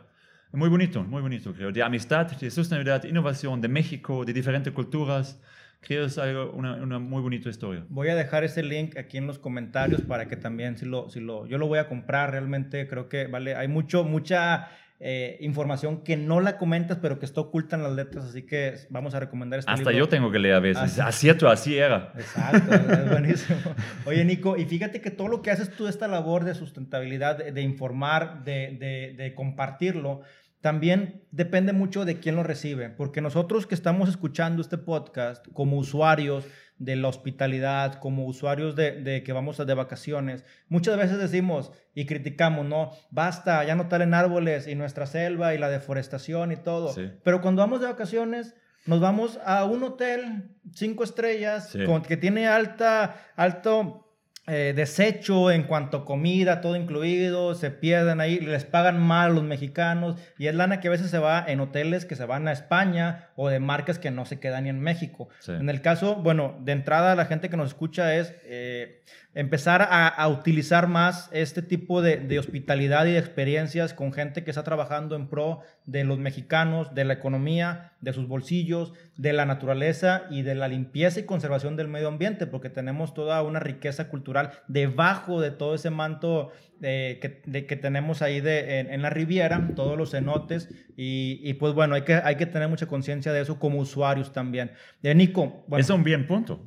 [0.51, 5.39] muy bonito, muy bonito, creo, de amistad, de sostenibilidad, innovación, de México, de diferentes culturas.
[5.81, 7.85] Creo que es algo, una, una muy bonita historia.
[7.87, 11.19] Voy a dejar ese link aquí en los comentarios para que también si lo, si
[11.19, 14.69] lo, yo lo voy a comprar realmente creo que vale, hay mucho, mucha
[15.01, 18.75] eh, información que no la comentas pero que está oculta en las letras, así que
[18.89, 20.05] vamos a recomendar este Hasta libro.
[20.05, 20.99] yo tengo que leer a veces.
[20.99, 22.11] Ah, Acierto, así era.
[22.17, 23.59] Exacto, es buenísimo.
[24.05, 27.51] Oye, Nico, y fíjate que todo lo que haces tú, esta labor de sustentabilidad, de,
[27.53, 30.21] de informar, de, de- de compartirlo,
[30.61, 35.77] también depende mucho de quién lo recibe, porque nosotros que estamos escuchando este podcast como
[35.77, 36.45] usuarios
[36.77, 41.71] de la hospitalidad, como usuarios de, de que vamos a de vacaciones, muchas veces decimos
[41.93, 46.57] y criticamos, no, basta, ya no talen árboles y nuestra selva y la deforestación y
[46.57, 47.09] todo, Sí.
[47.23, 51.83] pero cuando vamos de vacaciones nos vamos a un hotel cinco estrellas Sí.
[51.85, 54.08] con- que tiene alta, alto
[54.49, 59.33] eh, desecho en cuanto a comida, todo incluido, se pierden ahí, les pagan mal a
[59.33, 62.47] los mexicanos y es lana que a veces se va en hoteles que se van
[62.47, 65.29] a España o de marcas que no se quedan ni en México.
[65.39, 65.51] Sí.
[65.51, 69.03] En el caso, bueno, de entrada la gente que nos escucha es eh,
[69.39, 74.43] empezar a, a utilizar más este tipo de, de hospitalidad y de experiencias con gente
[74.43, 79.33] que está trabajando en pro de los mexicanos, de la economía, de sus bolsillos, de
[79.33, 83.59] la naturaleza y de la limpieza y conservación del medio ambiente, porque tenemos toda una
[83.59, 88.93] riqueza cultural debajo de todo ese manto eh, que, de- que tenemos ahí de, en,
[88.93, 92.67] en la Riviera, todos los cenotes, y, y pues bueno, hay que, hay que tener
[92.69, 94.71] mucha conciencia de eso como usuarios también.
[95.03, 95.81] Eh, Nico, bueno.
[95.81, 96.65] Es un bien punto.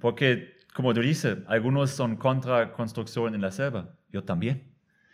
[0.00, 3.94] Porque, como tú dices, algunos son contra construcción en la selva.
[4.10, 4.72] Yo también.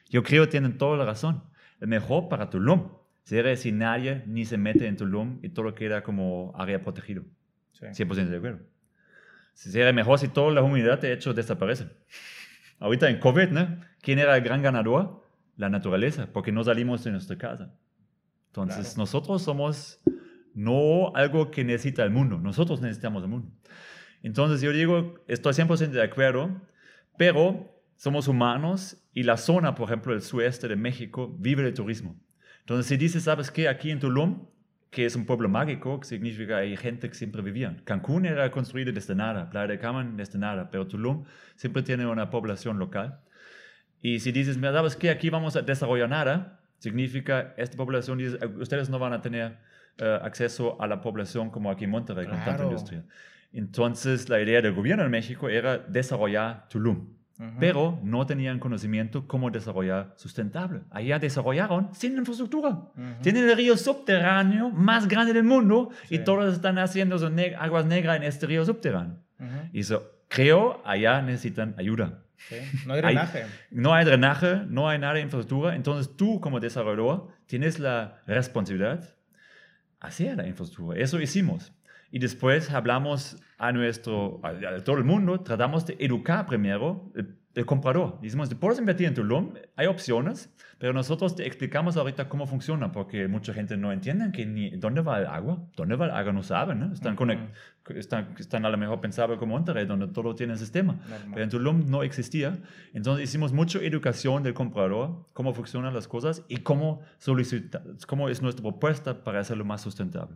[0.08, 1.42] Yo creo que tienen toda la razón.
[1.80, 2.88] El mejor para Tulum
[3.24, 7.24] sería si nadie ni se mete en Tulum y todo queda como área protegido.
[7.72, 7.86] Sí.
[8.04, 8.60] 100% de acuerdo.
[9.52, 11.88] Sería mejor si toda la humanidad de hecho desaparece.
[12.78, 13.80] Ahorita en COVID, ¿no?
[14.02, 15.22] ¿Quién era el gran ganador?
[15.56, 17.72] La naturaleza, porque no salimos de nuestra casa.
[18.48, 18.98] Entonces, Claro.
[18.98, 20.00] nosotros somos
[20.54, 23.48] no algo que necesita el mundo, nosotros necesitamos el mundo.
[24.26, 26.50] Entonces, yo digo, estoy 100% de acuerdo,
[27.16, 32.16] pero somos humanos y la zona, por ejemplo, el sudeste de México, vive de turismo.
[32.58, 33.68] Entonces, si dices, ¿sabes qué?
[33.68, 34.48] Aquí en Tulum,
[34.90, 37.76] que es un pueblo mágico, que significa hay gente que siempre vivía.
[37.84, 42.28] Cancún era construido desde nada, Playa de Carmen desde nada, pero Tulum siempre tiene una
[42.28, 43.20] población local.
[44.02, 45.10] Y si dices, mira, ¿sabes qué?
[45.10, 49.58] Aquí vamos a desarrollar nada, significa esta población, dice, ustedes no van a tener
[49.98, 52.64] eh, acceso a la población como aquí en Monterrey, con tanta Claro.
[52.64, 53.04] industria.
[53.52, 57.14] Entonces, la idea del gobierno de México era desarrollar Tulum.
[57.60, 60.80] Pero no tenían conocimiento cómo desarrollar sustentable.
[60.90, 62.78] Allá desarrollaron sin infraestructura.
[63.20, 68.16] Tienen el río subterráneo más grande del mundo y todos están haciendo ne- aguas negras
[68.16, 69.18] en este río subterráneo.
[69.38, 69.50] Ujú.
[69.74, 72.22] Y eso, creo, allá necesitan ayuda.
[72.38, 72.56] Sí.
[72.86, 73.44] No hay Hay- drenaje.
[73.70, 75.74] No hay drenaje, no hay nada de infraestructura.
[75.76, 79.04] Entonces tú como desarrollador tienes la responsabilidad
[80.00, 80.98] hacer la infraestructura.
[80.98, 81.72] Eso hicimos.
[82.16, 87.36] Y después hablamos a nuestro, a, a todo el mundo, tratamos de educar primero el,
[87.54, 88.18] el comprador.
[88.22, 93.28] Decimos, puedes invertir en Tulum, hay opciones, pero nosotros te explicamos ahorita cómo funciona, porque
[93.28, 96.42] mucha gente no entiende que ni dónde va el agua, dónde va el agua no
[96.42, 96.92] saben, ¿no?
[96.94, 97.24] Están, Ujú.
[97.24, 97.48] conect-
[97.96, 100.94] están, están a lo mejor pensados como Monterrey, donde todo tiene sistema.
[100.94, 101.30] Normal.
[101.34, 102.56] Pero en Tulum no existía.
[102.94, 108.40] Entonces hicimos mucha educación del comprador, cómo funcionan las cosas y cómo, solicita, cómo es
[108.40, 110.34] nuestra propuesta para hacerlo más sustentable.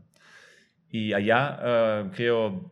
[0.91, 2.71] Y allá eh, creo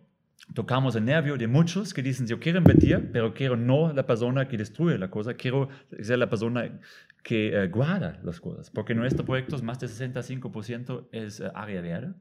[0.55, 4.49] tocamos el nervio de muchos que dicen, yo quiero invertir, pero quiero no la persona
[4.49, 5.69] que destruye la cosa, quiero
[6.01, 6.71] ser la persona
[7.23, 11.81] que eh, guarda las cosas, porque nuestro proyecto es más de 65% es eh, área
[11.81, 12.15] verde.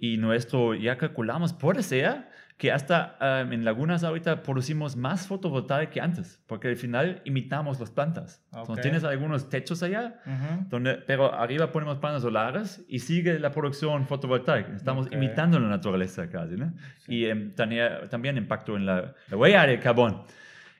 [0.00, 5.90] Y nuestro, ya calculamos, puede ser que hasta um, en lagunas ahorita producimos más fotovoltaica
[5.90, 8.42] que antes, porque al final imitamos las plantas.
[8.50, 10.22] Entonces tienes algunos techos allá,
[10.68, 14.74] donde, pero arriba ponemos paneles solares y sigue la producción fotovoltaica.
[14.74, 16.72] Estamos imitando la naturaleza casi, ¿no?
[17.06, 20.22] Y um, también, también impacto en la, la huella de carbón.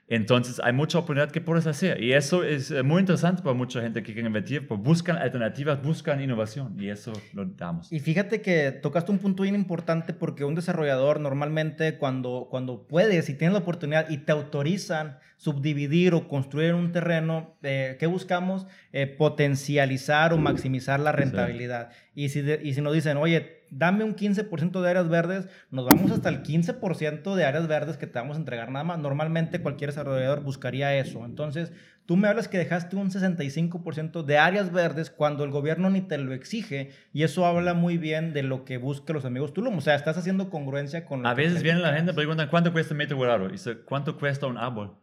[0.09, 3.81] Entonces hay mucha oportunidad que puedes hacer y eso es eh, muy interesante para mucha
[3.81, 7.91] gente que quiere invertir, pues buscan alternativas, buscan innovación y eso lo damos.
[7.91, 13.27] Y fíjate que tocaste un punto bien importante porque un desarrollador normalmente cuando, cuando puedes
[13.27, 18.65] y tienes la oportunidad y te autorizan subdividir o construir un terreno, eh, ¿qué buscamos?
[18.93, 21.91] Eh, potencializar o maximizar la rentabilidad.
[22.15, 26.11] Y, si y si nos dicen, oye, dame un 15% de áreas verdes, nos vamos
[26.11, 28.99] hasta el 15% de áreas verdes que te vamos a entregar nada más.
[28.99, 31.25] Normalmente cualquier desarrollador buscaría eso.
[31.25, 31.71] Entonces,
[32.05, 36.17] tú me hablas que dejaste un 65% de áreas verdes cuando el gobierno ni te
[36.17, 39.77] lo exige y eso habla muy bien de lo que buscan los amigos Tulum.
[39.77, 41.25] O sea, estás haciendo congruencia con...
[41.25, 43.47] a veces viene la gente y pregunta, ¿cuánto cuesta un metro cuadrado?
[43.49, 44.95] Y dice, ¿cuánto cuesta un árbol?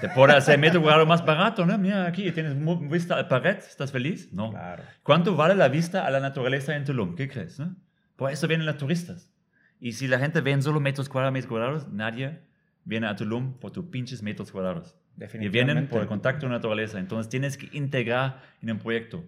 [0.00, 1.76] Te puede hacer metro cuadrado más barato, ¿no?
[1.78, 2.56] Mira aquí, tienes
[2.90, 4.32] vista al pared, ¿estás feliz?
[4.32, 4.50] No.
[4.50, 4.82] Claro.
[5.02, 7.14] ¿Cuánto vale la vista a la naturaleza en Tulum?
[7.14, 7.58] ¿Qué crees?
[7.58, 7.76] No?
[8.16, 9.30] Por eso vienen los turistas.
[9.78, 12.40] Y si la gente ve solo metros cuadrados, metros cuadrados, nadie
[12.84, 14.96] viene a Tulum por tus pinches metros cuadrados.
[15.40, 16.98] Y vienen por el contacto con la naturaleza.
[16.98, 19.24] Entonces tienes que integrar en un proyecto.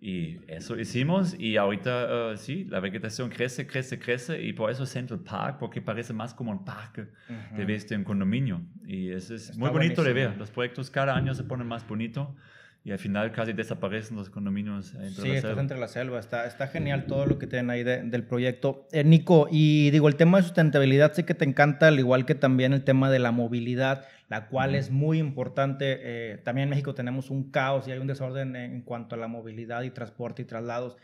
[0.00, 4.86] Y eso hicimos y ahorita uh, sí, la vegetación crece, crece, crece y por eso
[4.86, 7.06] Central Park, porque parece más como un parque
[7.56, 8.62] de vez de un condominio.
[8.86, 10.36] Y eso es muy bonito de ver.
[10.36, 12.36] Los proyectos cada año se ponen más bonito
[12.84, 16.18] y al final casi desaparecen los condominios entre sí, la estás entre la selva.
[16.20, 18.86] Está, está genial todo lo que tienen ahí del proyecto.
[18.92, 22.34] Eh, Nico, y digo, el tema de sustentabilidad sé que te encanta, al igual que
[22.34, 25.98] también el tema de la movilidad la cual es muy importante.
[26.00, 29.28] Eh, también en México tenemos un caos y hay un desorden en cuanto a la
[29.28, 30.96] movilidad y transporte y traslados.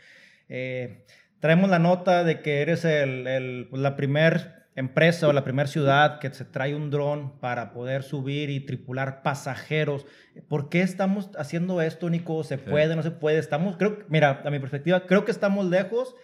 [0.47, 1.05] Eh,
[1.39, 6.19] traemos la nota de que eres el, pues, la primer empresa o la primera ciudad
[6.19, 10.05] que se trae un dron para poder subir y tripular pasajeros.
[10.49, 12.43] ¿Por qué estamos haciendo esto, Nico?
[12.43, 13.39] ¿Se puede, no se puede?
[13.39, 16.15] Estamos, creo, mira, a mi perspectiva, creo que estamos lejos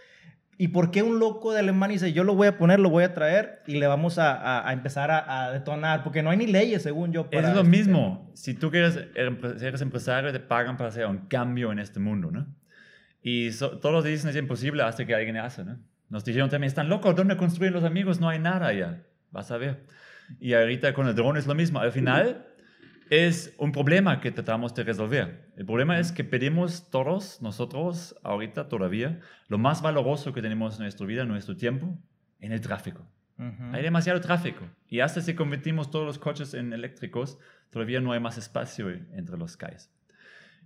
[0.62, 3.04] ¿Y por qué un loco de Alemania dice, yo lo voy a poner, lo voy
[3.04, 6.04] a traer y le vamos a, a, empezar a, detonar?
[6.04, 7.28] Porque no hay ni leyes, según yo.
[7.32, 8.32] es lo mismo.
[8.36, 12.46] Si tú quieres, eres empresario, te pagan para hacer un cambio en este mundo, ¿no?
[13.24, 13.50] Y
[13.82, 15.80] todos dicen es imposible hasta que alguien hace, ¿no?
[16.10, 18.20] Nos dijeron también, están locos, ¿dónde construyen los amigos?
[18.20, 19.02] No hay nada allá.
[19.32, 19.88] Vas a ver.
[20.40, 21.80] Y ahorita con el drone es lo mismo.
[21.80, 22.46] Al final,
[23.12, 25.52] es un problema que tratamos de resolver.
[25.58, 29.20] El problema es que pedimos todos nosotros, ahorita todavía,
[29.50, 32.00] lo más valoroso que tenemos en nuestra vida, en nuestro tiempo,
[32.40, 33.06] en el tráfico.
[33.74, 34.66] Hay demasiado tráfico.
[34.88, 37.38] Y hasta si convertimos todos los coches en eléctricos,
[37.70, 39.92] todavía no hay más espacio entre los calles.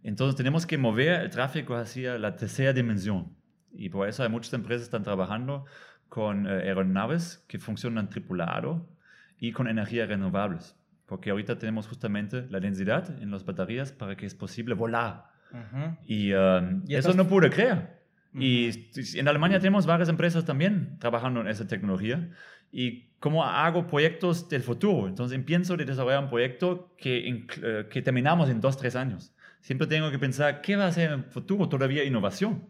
[0.04, 3.36] Entonces tenemos que mover el tráfico hacia la tercera dimensión.
[3.72, 5.66] Y por eso hay muchas empresas que están trabajando
[6.10, 8.88] con eh, aeronaves que funcionan tripulado
[9.40, 10.76] y con energías renovables
[11.06, 15.26] porque ahorita tenemos justamente la densidad en las baterías para que es posible volar.
[16.06, 18.02] Y, um, eso no pude creer.
[18.34, 18.70] Y
[19.18, 22.30] en Alemania tenemos varias empresas también trabajando en esa tecnología.
[22.72, 25.08] Y cómo hago proyectos del futuro.
[25.08, 29.34] Entonces empiezo de desarrollar un proyecto que, eh, que terminamos en dos, tres años.
[29.62, 31.70] Siempre tengo que pensar, ¿qué va a ser en el futuro?
[31.70, 32.70] Todavía innovación.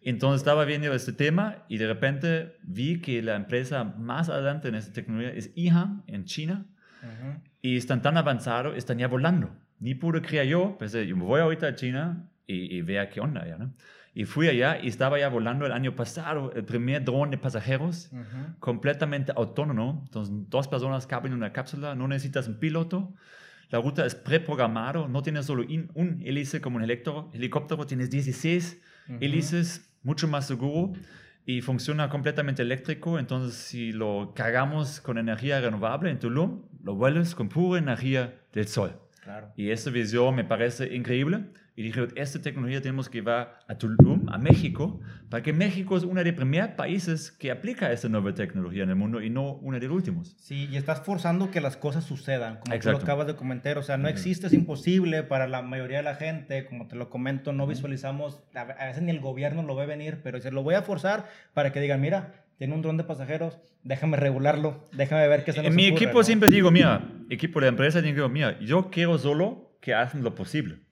[0.00, 4.74] Entonces estaba viendo este tema y de repente vi que la empresa más adelante en
[4.74, 6.66] esta tecnología es IHA en China
[7.62, 9.50] y están tan avanzados, están ya volando.
[9.80, 13.20] Ni pude creer yo, pensé, yo me voy ahorita a China y, y vea qué
[13.20, 13.72] onda ya, ¿no?
[14.16, 18.10] Y fui allá y estaba ya volando el año pasado el primer dron de pasajeros
[18.60, 20.02] completamente autónomo.
[20.04, 23.12] Entonces, dos personas caben en una cápsula, no necesitas un piloto.
[23.70, 25.64] La ruta es preprogramado, no tienes solo
[25.94, 28.80] un hélice como un helicóptero, tienes 16
[29.20, 30.92] hélices, mucho más seguro
[31.46, 33.18] y funciona completamente eléctrico.
[33.18, 38.68] Entonces, si lo cargamos con energía renovable en Tulum, lo vuelves con pura energía del
[38.68, 39.03] sol.
[39.24, 39.52] Claro.
[39.56, 41.46] Y esa visión me parece increíble.
[41.76, 46.04] Y dije, esta tecnología tenemos que llevar a Tulum, a México, para que México es
[46.04, 49.54] uno de los primeros países que aplica esta nueva tecnología en el mundo y no
[49.54, 50.36] uno de los últimos.
[50.38, 53.76] Sí, y estás forzando que las cosas sucedan, como tú lo acabas de comentar.
[53.78, 57.10] O sea, no existe, es imposible para la mayoría de la gente, como te lo
[57.10, 60.76] comento, no visualizamos, a veces ni el gobierno lo ve venir, pero se lo voy
[60.76, 65.44] a forzar para que digan, mira, tiene un dron de pasajeros, déjame regularlo, déjame ver
[65.44, 68.90] qué se nos En mi equipo siempre digo, mira, equipo de empresa, digo, mira, yo
[68.90, 70.84] quiero solo que hacen lo posible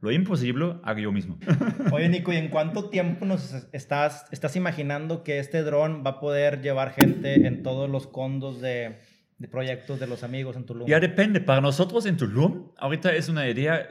[0.00, 1.38] lo imposible hago yo mismo.
[1.92, 6.20] Oye, Nico, ¿y en cuánto tiempo nos estás, estás imaginando que este dron va a
[6.20, 9.00] poder llevar gente en todos los condos de,
[9.38, 10.86] de proyectos de los amigos en Tulum?
[10.86, 11.40] Ya depende.
[11.40, 13.88] Para nosotros en Tulum, ahorita es una idea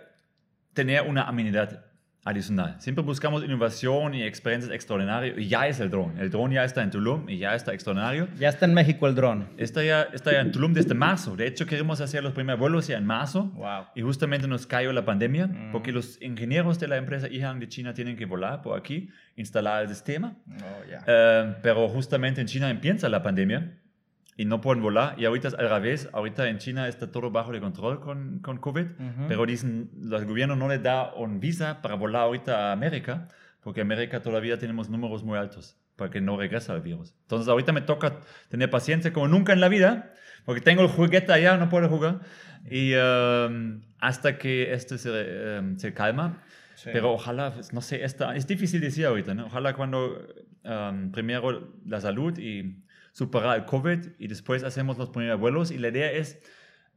[0.74, 1.86] tener una amenidad
[2.26, 2.76] adicional.
[2.80, 6.18] Siempre buscamos innovación y experiencias extraordinarias y ya es el dron.
[6.20, 8.28] El dron ya está en Tulum y ya está extraordinario.
[8.40, 9.48] Ya está en México el dron.
[9.58, 11.36] Está ya, está ya en Tulum desde marzo.
[11.36, 13.46] De hecho, queremos hacer los primeros vuelos ya en marzo.
[13.56, 13.86] Wow.
[13.96, 15.72] Y justamente nos cayó la pandemia Mm.
[15.72, 19.84] porque los ingenieros de la empresa IHAN de China tienen que volar por aquí, instalar
[19.84, 20.34] el sistema.
[20.50, 21.04] Oh, ya.
[21.06, 23.72] Eh, pero justamente en China empieza la pandemia
[24.38, 25.16] y no pueden volar.
[25.18, 26.10] Y ahorita es al revés.
[26.14, 28.86] Ahorita en China está todo bajo de control con, con COVID.
[28.86, 29.28] Ujú.
[29.28, 33.28] Pero dicen, el gobierno no le da un visa para volar ahorita a América,
[33.62, 37.16] porque América todavía tenemos números muy altos para que no regrese el virus.
[37.22, 38.20] Entonces ahorita me toca
[38.50, 42.20] tener paciencia como nunca en la vida, porque tengo el juguete allá, no puedo jugar.
[42.70, 46.44] Y um, hasta que esto se, um, se calma.
[46.76, 46.90] Sí.
[46.92, 49.46] Pero ojalá, pues, no sé, esta, es difícil decir ahorita, ¿no?
[49.46, 50.28] Ojalá cuando
[50.66, 52.84] um, primero la salud y
[53.16, 55.72] superar el COVID y después hacemos los primeros vuelos.
[55.72, 56.38] Y la idea es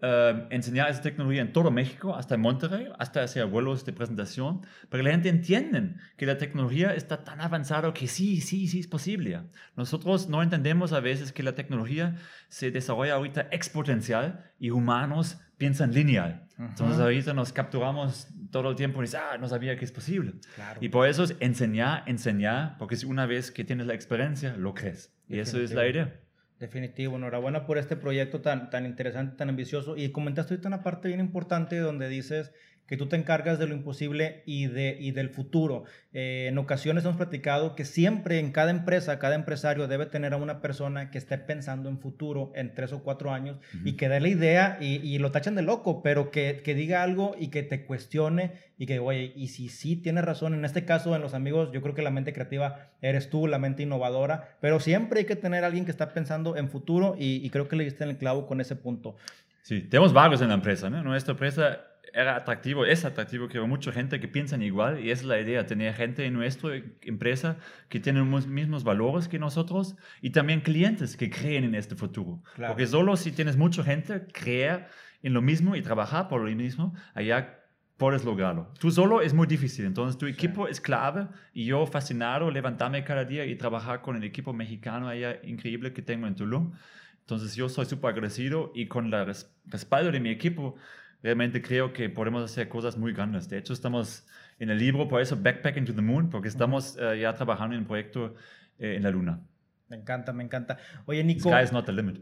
[0.02, 4.62] um, enseñar esa tecnología en todo México, hasta en Monterrey, hasta hacer vuelos de presentación,
[4.88, 8.80] para que la gente entienda que la tecnología está tan avanzada que sí, sí, sí
[8.80, 9.40] es posible.
[9.76, 12.16] Nosotros no entendemos a veces que la tecnología
[12.48, 16.44] se desarrolla ahorita exponencial y humanos piensan lineal.
[16.58, 20.34] Entonces ahorita nos capturamos todo el tiempo y dices, ah, no sabía que es posible.
[20.54, 20.78] Claro.
[20.82, 24.74] Y por eso es enseñar, enseñar, porque si una vez que tienes la experiencia, lo
[24.74, 25.14] crees.
[25.28, 26.20] Y eso es la idea.
[26.58, 29.96] Definitivo, enhorabuena por este proyecto tan, tan interesante, tan ambicioso.
[29.96, 32.52] Y comentaste ahorita una parte bien importante donde dices
[32.88, 35.84] que tú te encargas de lo imposible y, de, y del futuro.
[36.14, 40.38] Eh, en ocasiones hemos platicado que siempre en cada empresa, cada empresario debe tener a
[40.38, 44.20] una persona que esté pensando en futuro en tres o cuatro años y que dé
[44.20, 47.62] la idea y, y lo tachan de loco, pero que, que diga algo y que
[47.62, 51.34] te cuestione y que, oye, y si sí tienes razón, en este caso en los
[51.34, 55.26] amigos, yo creo que la mente creativa eres tú, la mente innovadora, pero siempre hay
[55.26, 58.04] que tener a alguien que está pensando en futuro y, y creo que le diste
[58.04, 59.16] en el clavo con ese punto.
[59.68, 60.88] Sí, tenemos varios en la empresa.
[60.88, 61.02] ¿no?
[61.02, 61.80] Nuestra empresa
[62.12, 65.66] era atractivo, es atractivo, que hay mucha gente que piensan igual y es la idea,
[65.66, 66.70] tener gente en nuestra
[67.02, 67.56] empresa
[67.88, 72.42] que tienen los mismos valores que nosotros y también clientes que creen en este futuro.
[72.54, 72.72] Claro.
[72.72, 74.86] Porque solo si tienes mucha gente, creer
[75.22, 77.54] en lo mismo y trabajar por lo mismo, allá
[77.96, 78.72] puedes lograrlo.
[78.78, 83.24] Tú solo es muy difícil, entonces tu equipo es clave y yo fascinado levantarme cada
[83.24, 86.72] día y trabajar con el equipo mexicano allá increíble que tengo en Tulum.
[87.20, 90.76] Entonces yo soy súper agradecido y con el res- respaldo de mi equipo
[91.22, 93.48] realmente creo que podemos hacer cosas muy grandes.
[93.48, 94.26] De hecho estamos
[94.58, 97.82] en el libro, por eso Backpacking to the Moon, porque estamos eh, ya trabajando en
[97.82, 98.34] un proyecto
[98.78, 99.40] eh, en la luna.
[99.88, 100.76] Me encanta, me encanta.
[101.06, 101.48] Oye, Nico.
[101.50, 102.18] Sky is not the limit.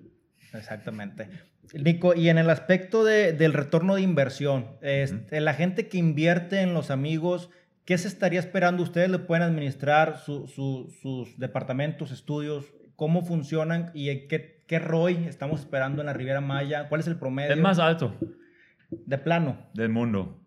[0.55, 1.29] Exactamente.
[1.75, 6.61] Nico, y en el aspecto de- del retorno de inversión, este, la gente que invierte
[6.61, 7.51] en los amigos,
[7.85, 8.83] ¿qué se estaría esperando?
[8.85, 12.67] ¿Ustedes le pueden administrar su- su- sus departamentos, estudios?
[12.95, 16.89] ¿Cómo funcionan y qué, qué ROI estamos esperando en la Riviera Maya?
[16.89, 18.15] ¿Cuál es el promedio El más alto
[18.91, 20.43] de plano del mundo.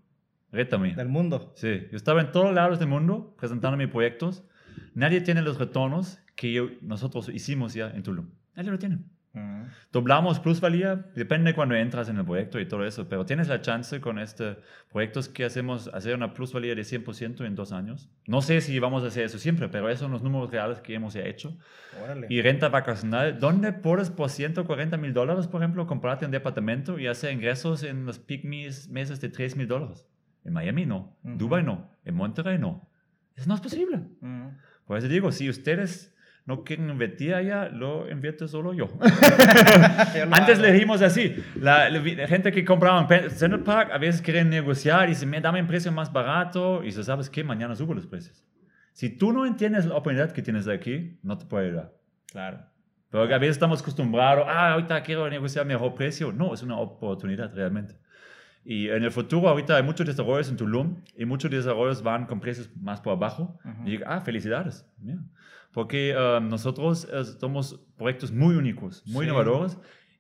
[0.52, 0.96] Rétame.
[0.96, 1.54] del mundo?
[1.56, 4.44] Sí, yo estaba en todos lados del mundo presentando mis proyectos.
[4.96, 8.30] Nadie tiene los retornos que yo- nosotros hicimos ya en Tulum.
[8.56, 9.00] Nadie lo tiene.
[9.92, 14.02] Doblamos plusvalía, depende cuando entras en el proyecto y todo eso, pero tienes la chance
[14.02, 14.58] con este
[14.92, 18.10] proyectos que hacemos hacer una plusvalía de 100% en dos años.
[18.28, 20.94] No sé si vamos a hacer eso siempre, pero esos son los números reales que
[20.96, 21.58] hemos ya hecho.
[22.04, 22.28] Órale.
[22.30, 27.08] Y renta vacacional, ¿dónde puedes por 140 mil dólares, por ejemplo, comprarte un departamento y
[27.08, 30.08] hacer ingresos en los peak mes- meses de 3 mil dólares?
[30.46, 31.40] En Miami no, en Ujú.
[31.40, 32.90] Dubai no, en Monterrey no.
[33.36, 33.98] Eso no es posible.
[34.22, 34.48] Mm.
[34.86, 36.14] Por eso digo, si ustedes
[36.50, 38.88] no quieren invertir allá, lo invierto solo yo.
[40.32, 40.62] Antes hago.
[40.64, 44.22] le dijimos así, la, la vi- la gente que compraba en Central Park a veces
[44.22, 47.76] quieren negociar y dicen, "Me, dame un precio más barato y si sabes que mañana
[47.76, 48.44] subo los precios.
[48.94, 51.94] Si tú no entiendes la oportunidad que tienes aquí, no te puede ayudar.
[52.32, 52.66] Claro.
[53.12, 56.32] Pero a veces estamos acostumbrados, ah, ahorita quiero negociar mejor precio.
[56.32, 57.96] No, es una oportunidad realmente.
[58.66, 62.40] Y en el futuro, ahorita hay muchos desarrollos en Tulum y muchos desarrollos van con
[62.40, 63.58] precios más por abajo.
[63.64, 63.88] Ujú.
[63.88, 64.86] Y digo, ah, felicidades.
[65.80, 69.30] Porque eh, nosotros eh, somos proyectos muy únicos, muy Sí.
[69.32, 69.78] innovadores.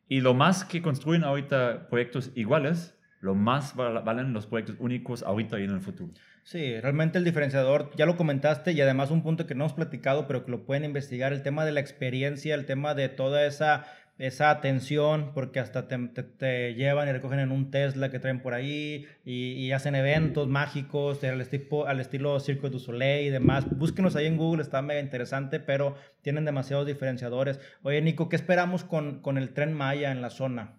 [0.08, 5.22] Y lo más que construyen ahorita proyectos iguales, lo más val- valen los proyectos únicos
[5.22, 6.14] ahorita y en el futuro.
[6.44, 10.28] Sí, realmente el diferenciador, ya lo comentaste y además un punto que no hemos platicado,
[10.28, 13.86] pero que lo pueden investigar, el tema de la experiencia, el tema de toda esa,
[14.20, 18.42] esa atención, porque hasta te, te- te llevan y recogen en un Tesla que traen
[18.42, 23.30] por ahí y, y hacen eventos mágicos al, estilo, al estilo Circo du Soleil y
[23.32, 23.66] demás.
[23.78, 27.60] Búsquenos ahí en Google, está mega interesante, pero tienen demasiados diferenciadores.
[27.82, 30.76] Oye, Nico, ¿qué esperamos con, con el tren Maya en la zona?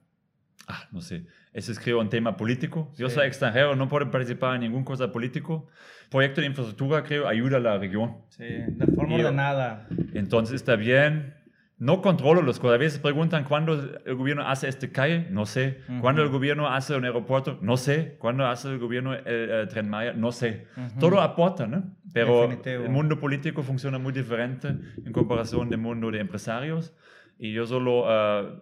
[0.69, 1.25] Ah, no sé.
[1.53, 2.93] Ese es creo un tema político.
[2.97, 3.17] Yo Sí.
[3.17, 5.67] soy extranjero, no puedo participar en ninguna cosa político.
[6.11, 8.19] Proyecto de infraestructura creo ayuda a la región.
[8.29, 9.89] Sí, de forma ordenada.
[10.15, 11.35] Entonces está bien.
[11.81, 12.75] No controlo las cosas.
[12.75, 13.73] A veces preguntan cuándo
[14.05, 15.81] el gobierno hace este calle, no sé.
[16.03, 18.17] Cuándo el gobierno hace un aeropuerto, no sé.
[18.19, 20.67] Cuándo hace el gobierno el, el Tren Maya, no sé.
[21.01, 21.83] Todo aporta, ¿no?
[22.13, 22.85] Pero Definitivo.
[22.85, 26.95] el mundo político funciona muy diferente en comparación del mundo de empresarios.
[27.39, 28.59] Y yo solo eh,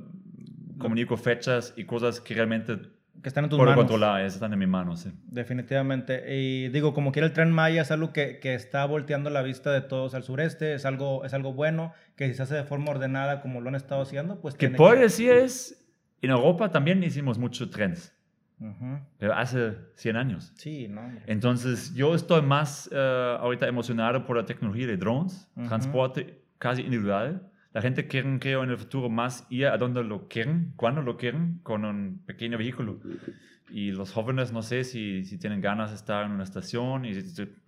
[0.78, 2.78] comunico fechas y cosas que realmente
[3.22, 3.82] Que están en tus puedo manos.
[3.84, 5.10] controlar, están en mi mano, sí.
[5.26, 6.36] Definitivamente.
[6.36, 9.72] Y digo, como quiera el tren Maya es algo que, que está volteando la vista
[9.72, 12.90] de todos al sureste, es algo, es algo bueno, que si se hace de forma
[12.90, 15.84] ordenada como lo han estado haciendo, pues Que tiene puedo decir es,
[16.22, 18.14] en Europa también hicimos muchos trenes,
[18.60, 19.00] Ujú.
[19.18, 20.52] pero hace 100 años.
[20.56, 21.00] Sí, ¿no?
[21.00, 21.22] hombre.
[21.26, 25.66] Entonces, yo estoy más eh, ahorita emocionado por la tecnología de drones, Ujú.
[25.66, 27.47] transporte casi individual.
[27.72, 31.16] La gente quiere, creo, en el futuro más ir a donde lo quieren, cuando lo
[31.16, 33.00] quieren, con un pequeño vehículo.
[33.70, 37.12] Y los jóvenes, no sé si, si tienen ganas de estar en una estación y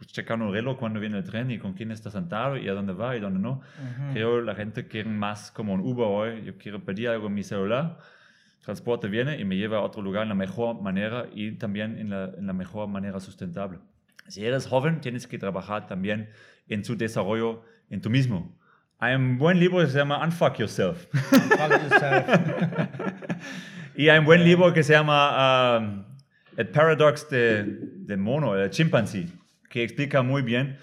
[0.07, 2.95] checar un reloj cuando viene el tren y con quién está sentado y a dónde
[2.95, 3.61] va y dónde no.
[3.61, 4.13] Ujú.
[4.15, 6.45] Creo la gente quiere más como un Uber hoy.
[6.45, 7.99] Yo quiero pedir algo en mi celular,
[8.65, 12.09] transporte viene y me lleva a otro lugar en la mejor manera y también en
[12.09, 13.79] la, en la mejor manera sustentable.
[14.29, 16.31] Si eres joven, tienes que trabajar también
[16.69, 18.57] en su desarrollo en tú mismo.
[19.03, 21.07] Hay un buen libro que se llama Unfuck Yourself.
[23.97, 26.05] Y hay un buen libro que se llama um,
[26.57, 29.27] El Paradox de, de mono, el chimpancé,
[29.69, 30.79] que explica muy bien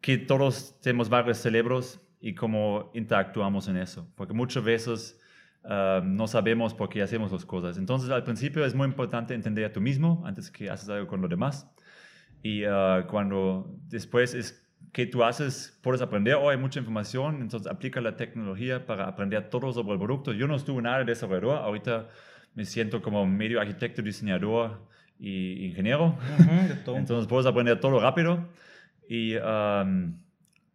[0.00, 4.08] que todos tenemos varios cerebros y cómo interactuamos en eso.
[4.16, 5.20] Porque muchas veces
[5.64, 7.78] uh, no sabemos por qué hacemos las cosas.
[7.78, 11.20] Entonces, al principio es muy importante entender a tú mismo antes que haces algo con
[11.20, 11.70] los demás.
[12.42, 17.70] Y uh, cuando después es que tú haces, puedes aprender, oh, hay mucha información, entonces
[17.70, 20.32] aplica la tecnología para aprender todo sobre el producto.
[20.32, 22.08] Yo no estuve nada de desarrollador, ahorita
[22.54, 24.80] me siento como medio arquitecto, diseñador
[25.18, 26.16] y ingeniero.
[26.68, 26.96] De todo.
[26.96, 28.48] Entonces puedes aprender todo rápido.
[29.08, 30.18] Y, um,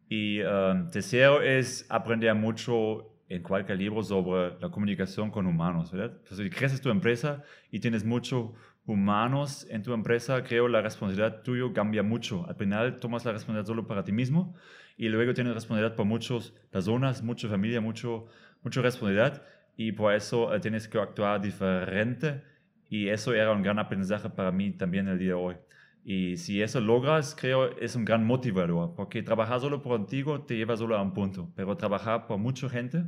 [0.07, 6.17] y um, tercero es aprender mucho en cualquier libro sobre la comunicación con humanos, ¿verdad?
[6.17, 8.53] Entonces, si creces tu empresa y tienes mucho
[8.85, 12.45] humanos en tu empresa, creo la responsabilidad tuya cambia mucho.
[12.47, 14.55] Al final tomas la responsabilidad solo para ti mismo
[14.97, 18.25] y luego tienes responsabilidad por muchas personas, mucha familia, mucho,
[18.63, 19.43] mucha responsabilidad
[19.77, 22.43] y por eso eh, tienes que actuar diferente
[22.89, 25.55] y eso era un gran aprendizaje para mí también el día de hoy.
[26.03, 30.57] Y si eso logras, creo, es un gran motivador, porque trabajar solo por contigo te
[30.57, 33.03] lleva solo a un punto, pero trabajar por mucha gente,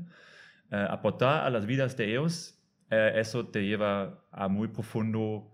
[0.72, 2.60] eh, aportar a las vidas de ellos,
[2.90, 5.53] eh, eso te lleva a muy profundo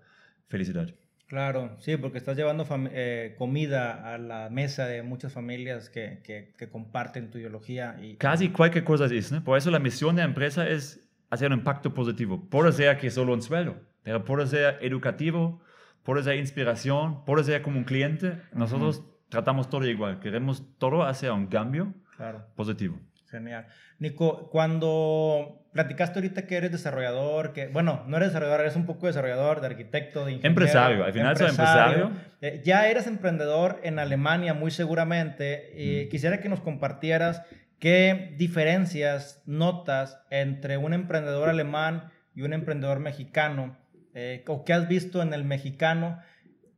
[0.50, 0.94] felicidad.
[1.28, 6.56] Claro, sí, porque estás llevando eh, comida a la mesa de muchas familias que, que,
[6.58, 7.98] que comparten tu ideología.
[8.02, 9.44] Y, Casi cualquier cosa es, ¿no?
[9.44, 12.50] Por eso la misión de la empresa es hacer un impacto positivo.
[12.50, 15.62] Puede ser que solo un sueldo, pero puede ser educativo,
[16.04, 18.42] puede ser inspiración, puede ser como un cliente.
[18.52, 23.00] Nosotros tratamos todo igual, queremos todo hacer un cambio Claro, positivo.
[23.30, 23.68] Genial.
[24.00, 29.08] Nico, cuando platicaste ahorita que eres desarrollador, que, bueno, no eres desarrollador, eres un poco
[29.08, 30.50] desarrollador, de arquitecto, de ingeniero.
[30.50, 32.12] Empresario, al final soy empresario.
[32.42, 35.72] Eh, ya eres emprendedor en Alemania, muy seguramente.
[35.76, 37.44] Y quisiera que nos compartieras
[37.80, 43.78] qué diferencias notas entre un emprendedor alemán y un emprendedor mexicano,
[44.14, 46.20] eh, o qué has visto en el mexicano.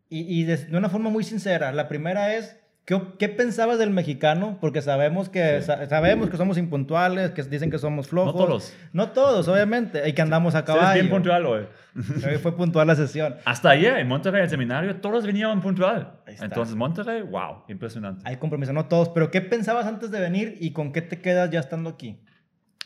[0.09, 2.60] Y, y de, de una forma muy sincera, la primera es,
[2.99, 4.57] ¿qué, qué pensabas del mexicano?
[4.59, 5.67] Porque sabemos que, Sí.
[5.67, 8.35] sa- sabemos que somos impuntuales, que dicen que somos flojos.
[8.35, 8.73] No todos.
[8.93, 10.93] No todos, obviamente, y que andamos a Eres caballo.
[11.01, 11.65] bien puntual hoy.
[12.27, 13.35] Hoy fue puntual la sesión.
[13.45, 16.19] Hasta ayer en Monterrey, el seminario, todos venían puntual.
[16.27, 18.21] Entonces, Monterrey, wow, impresionante.
[18.27, 21.49] Hay compromiso, no todos, pero ¿qué pensabas antes de venir y con qué te quedas
[21.49, 22.19] ya estando aquí?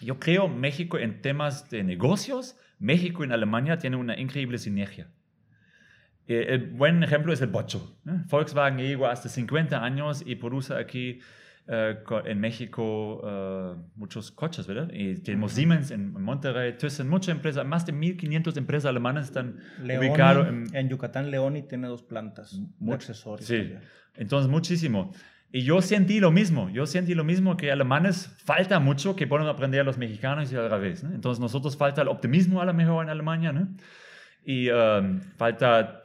[0.01, 5.07] Yo creo México en temas de negocios, México y Alemania tienen una increíble sinergia.
[6.27, 7.97] Eh, El buen ejemplo es el bocho.
[8.07, 8.11] ¿eh?
[8.29, 11.19] Volkswagen llegó hasta 50 años y produce aquí
[11.67, 14.89] eh, en México eh, muchos coches, ¿verdad?
[14.93, 20.47] Y tenemos Siemens en Monterrey, Thyssen, muchas empresas, más de 1.500 empresas alemanas están ubicadas
[20.47, 23.47] en, en Yucatán, Leoni tiene dos plantas de accesorios.
[23.47, 23.79] Sí, también.
[24.15, 25.11] entonces muchísimo.
[25.51, 29.47] Y yo sentí lo mismo, yo sentí lo mismo que alemanes falta mucho que pueden
[29.47, 31.03] aprender a los mexicanos y al revés.
[31.03, 31.15] ¿no?
[31.15, 33.69] Entonces nosotros falta el optimismo a lo mejor en Alemania, ¿no?
[34.43, 36.01] Y um, falta,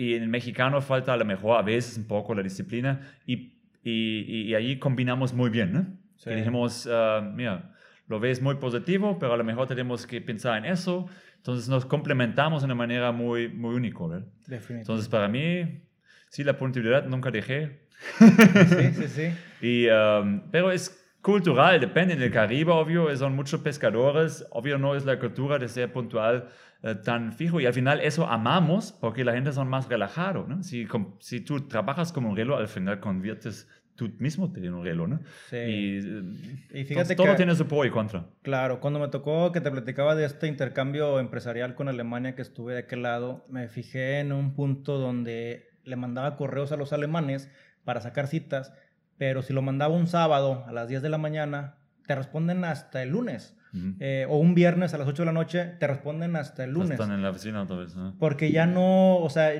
[0.00, 3.52] y en el mexicano falta a lo mejor a veces un poco la disciplina y,
[3.84, 5.86] y, y ahí combinamos muy bien, ¿no?
[6.16, 6.30] Sí.
[6.30, 7.74] Y dijimos, ah, mira,
[8.08, 11.06] lo ves muy positivo, pero a lo mejor tenemos que pensar en eso.
[11.36, 14.26] Entonces nos complementamos de una manera muy, muy única, ¿verdad?
[14.46, 14.80] Definitivamente.
[14.80, 15.82] Entonces, para mí,
[16.30, 17.86] sí, la puntualidad nunca dejé.
[18.18, 19.30] sí, sí, sí.
[19.60, 22.14] Y, um, pero es cultural, depende.
[22.14, 24.46] En el Caribe, obvio, son muchos pescadores.
[24.50, 26.48] Obvio, no es la cultura de ser puntual
[26.82, 27.60] eh, tan fijo.
[27.60, 30.46] Y al final, eso amamos porque la gente son más relajado.
[30.48, 30.62] ¿no?
[30.62, 34.82] Si, com- si tú trabajas como un reloj, al final conviertes tú mismo tienes un
[34.82, 35.20] reloj, ¿no?
[35.50, 35.56] Sí.
[35.58, 38.24] Y, Y fíjate todo que- tiene su pro y contra.
[38.40, 42.72] Claro, cuando me tocó que te platicaba de este intercambio empresarial con Alemania que estuve
[42.72, 47.50] de aquel lado, me fijé en un punto donde le mandaba correos a los alemanes
[47.84, 48.72] para sacar citas,
[49.18, 51.74] pero si lo mandaba un sábado a las 10 de la mañana,
[52.06, 53.54] te responden hasta el lunes.
[54.00, 56.92] Eh, o un viernes a las 8 de la noche, te responden hasta el lunes.
[56.92, 58.14] Están en la oficina otra vez, ¿no?
[58.18, 59.52] Porque ya no, o sea,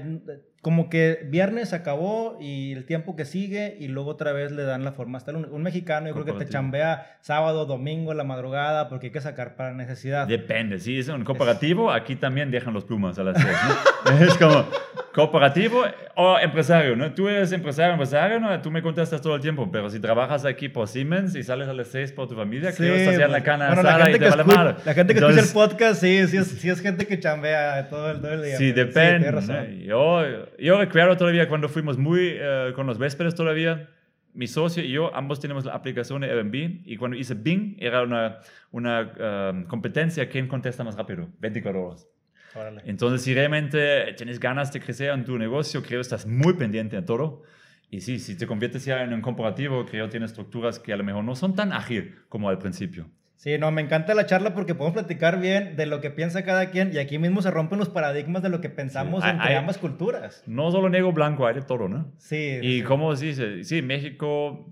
[0.63, 4.85] como que viernes acabó y el tiempo que sigue y luego otra vez le dan
[4.85, 5.51] la forma hasta el lunes.
[5.53, 9.57] Un mexicano yo creo que te chambea sábado, domingo, la madrugada porque hay que sacar
[9.57, 10.27] para necesidad.
[10.27, 13.57] Depende, si es un cooperativo, aquí también dejan los plumas a las seis,
[14.05, 14.19] ¿no?
[14.27, 14.67] es como
[15.13, 15.83] cooperativo
[16.17, 17.13] o empresario, ¿no?
[17.13, 18.61] Tú eres empresario, empresario, ¿no?
[18.63, 21.73] Tú me contestas todo el tiempo, pero si trabajas aquí por Siemens y sales a
[21.73, 23.83] las seis por tu familia, Sí, ¿qué vas a hacer en la pues, cana bueno,
[23.83, 24.75] la asada y gente, te que vale madre?
[24.85, 27.89] la gente que Entonces, escucha el podcast, sí, sí es, sí es gente que chambea
[27.89, 28.57] todo el, todo el día.
[28.57, 29.31] Sí, Sí, depende.
[29.31, 29.57] razón.
[29.57, 29.85] ¿no?
[29.85, 30.23] Yo,
[30.59, 33.89] yo recuerdo todavía cuando fuimos muy eh, con los vésperos todavía,
[34.33, 38.03] mi socio y yo ambos tenemos la aplicación de Airbnb y cuando hice Bing era
[38.03, 38.39] una,
[38.71, 42.07] una eh, competencia quién contesta más rápido, 24 horas.
[42.55, 42.83] Órale.
[42.85, 46.97] Entonces, si realmente tienes ganas de crecer en tu negocio, creo que estás muy pendiente
[46.97, 47.43] a todo.
[47.91, 50.97] Y sí, si te conviertes ya en un corporativo, creo que tiene estructuras que a
[50.97, 53.09] lo mejor no son tan ágil como al principio.
[53.35, 56.71] Sí, no, me encanta la charla porque podemos platicar bien de lo que piensa cada
[56.71, 59.55] quien y aquí mismo se rompen los paradigmas de lo que pensamos Sí, entre hay-
[59.55, 60.43] ambas culturas.
[60.47, 62.13] No solo negro blanco, hay de todo, ¿no?
[62.19, 62.59] Sí.
[62.61, 62.83] Y sí.
[62.85, 64.69] como se dice, sí, México,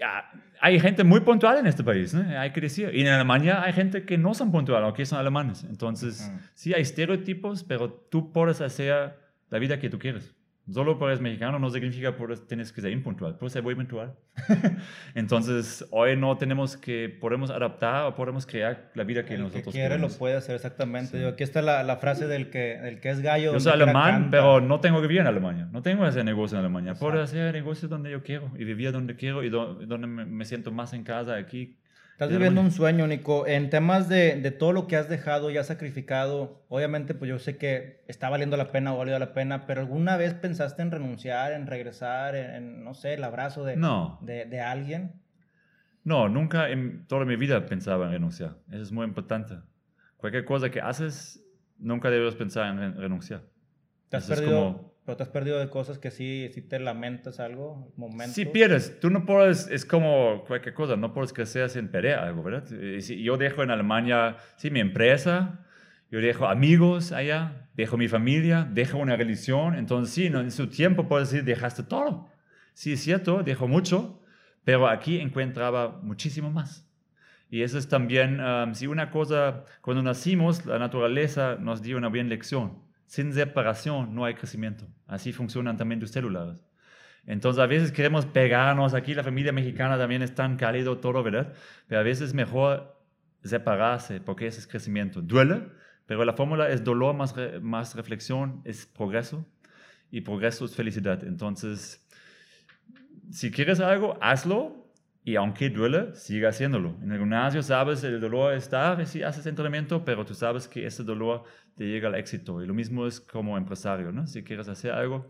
[0.00, 0.30] ya,
[0.60, 2.38] hay gente muy puntual en este país, ¿no?
[2.38, 2.90] hay que decir.
[2.94, 5.64] Y en Alemania hay gente que no son puntual, aunque son alemanes.
[5.64, 6.38] Entonces, Ujú.
[6.54, 9.14] sí, hay estereotipos, pero tú puedes hacer
[9.50, 10.34] la vida que tú quieres.
[10.68, 14.14] Solo porque eres mexicano no significa que tienes que ser impuntual, puedes ser muy puntual.
[15.14, 19.64] Entonces, hoy no tenemos que, podemos adaptar o podemos crear la vida que el nosotros
[19.66, 20.16] que quiere lo queremos.
[20.16, 21.10] puede hacer exactamente.
[21.12, 21.16] Sí.
[21.18, 23.52] Digo, aquí está la, la frase del que, del que es gallo.
[23.52, 25.68] Yo soy alemán, pero no tengo que vivir en Alemania.
[25.72, 26.94] No tengo ese negocio en Alemania.
[26.94, 27.38] Puedo Exacto.
[27.40, 30.92] hacer negocio donde yo quiero y vivir donde quiero y do- donde me siento más
[30.92, 31.76] en casa aquí.
[32.20, 33.46] Estás viviendo un sueño, Nico.
[33.46, 37.38] En temas de, de todo lo que has dejado y has sacrificado, obviamente, pues yo
[37.38, 40.90] sé que está valiendo la pena o valido la pena, pero ¿alguna vez pensaste en
[40.90, 45.12] renunciar, en regresar, en, en, no sé, el abrazo de, No, de, de alguien?
[46.04, 48.56] no, nunca en toda mi vida pensaba en renunciar.
[48.70, 49.54] Eso es muy importante.
[50.18, 51.42] Cualquier cosa que haces,
[51.78, 53.44] nunca debes pensar en re- renunciar.
[54.10, 56.62] ¿Te has Eso es perdido, como- pero te has perdido de cosas que sí, sí
[56.62, 58.36] te lamentas algo, momentos?
[58.36, 62.44] Si pierdes, tú no puedes, es como cualquier cosa, no puedes crecer sin perder algo,
[62.44, 62.64] ¿verdad?
[63.00, 65.66] Si yo dejo en Alemania, sí, mi empresa,
[66.12, 71.08] yo dejo amigos allá, dejo mi familia, dejo una religión, entonces sí, en su tiempo
[71.08, 72.28] puedes decir, dejaste todo.
[72.72, 74.22] Sí, es cierto, dejo mucho,
[74.62, 76.88] pero aquí encontraba muchísimo más.
[77.50, 82.10] Y eso es también, um, si una cosa, cuando nacimos, la naturaleza nos dio una
[82.10, 82.88] buena lección.
[83.10, 84.86] Sin separación no hay crecimiento.
[85.08, 86.60] Así funcionan también tus células.
[87.26, 91.52] Entonces a veces queremos pegarnos, aquí la familia mexicana también es tan cálido todo, ¿verdad?
[91.88, 92.96] Pero a veces es mejor
[93.42, 95.20] separarse porque ese es crecimiento.
[95.20, 95.62] Duele,
[96.06, 99.44] pero la fórmula es dolor más, más reflexión, es progreso
[100.12, 101.24] y progreso es felicidad.
[101.24, 102.06] Entonces,
[103.32, 104.79] si quieres algo, hazlo
[105.22, 106.96] y aunque duele, sigue haciéndolo.
[107.02, 111.04] En el gimnasio sabes el dolor está si haces entrenamiento, pero tú sabes que ese
[111.04, 111.44] dolor
[111.76, 112.62] te llega al éxito.
[112.62, 114.26] Y lo mismo es como empresario, ¿no?
[114.26, 115.26] Si quieres hacer algo,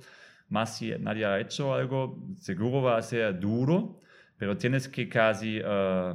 [0.49, 4.01] más si nadie ha hecho algo, seguro va a ser duro,
[4.37, 6.15] pero tienes que casi eh,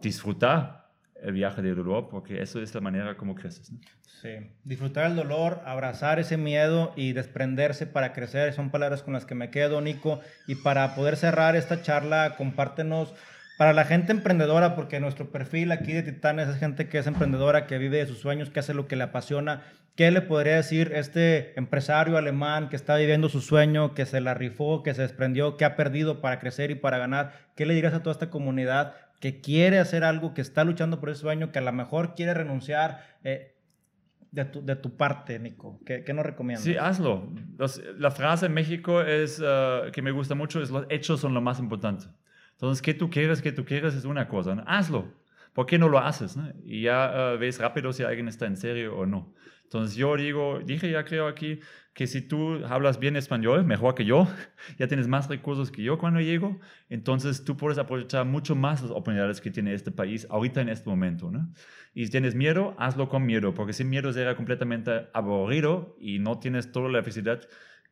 [0.00, 0.79] disfrutar
[1.22, 3.72] el viaje del dolor, porque eso es la manera como creces.
[4.20, 4.28] Sí.
[4.64, 9.34] Disfrutar el dolor, abrazar ese miedo y desprenderse para crecer son palabras con las que
[9.34, 10.20] me quedo, Nico.
[10.46, 13.14] Y para poder cerrar esta charla, compártenos
[13.56, 17.66] para la gente emprendedora, porque nuestro perfil aquí de Titanes es gente que es emprendedora,
[17.66, 19.62] que vive de sus sueños, que hace lo que le apasiona.
[19.96, 24.32] ¿Qué le podría decir este empresario alemán que está viviendo su sueño, que se la
[24.32, 27.32] rifó, que se desprendió, que ha perdido para crecer y para ganar?
[27.54, 31.10] ¿Qué le dirías a toda esta comunidad que quiere hacer algo, que está luchando por
[31.10, 33.04] ese sueño, que a lo mejor quiere renunciar?
[33.22, 33.54] Eh,
[34.32, 35.80] de tu, de tu parte, Nico?
[35.84, 36.62] ¿Qué, qué nos recomiendas?
[36.64, 37.28] Sí, hazlo.
[37.58, 41.34] Los- la frase en México es, eh, que me gusta mucho es los hechos son
[41.34, 42.06] lo más importante.
[42.52, 44.54] Entonces, que tú quieres, que tú quieres es una cosa.
[44.54, 44.62] ¿no?
[44.66, 45.12] Hazlo.
[45.52, 46.38] ¿Por qué no lo haces?
[46.64, 49.34] Y ya eh, ves rápido si alguien está en serio o no.
[49.72, 51.60] Entonces, yo digo, dije ya creo aquí
[51.94, 54.26] que si tú hablas bien español, mejor que yo,
[54.78, 56.58] ya tienes más recursos que yo cuando llego,
[56.88, 60.90] entonces tú puedes aprovechar mucho más las oportunidades que tiene este país ahorita en este
[60.90, 61.30] momento.
[61.30, 61.48] ¿no?
[61.94, 66.40] Y si tienes miedo, hazlo con miedo, porque sin miedo será completamente aburrido y no
[66.40, 67.40] tienes toda la felicidad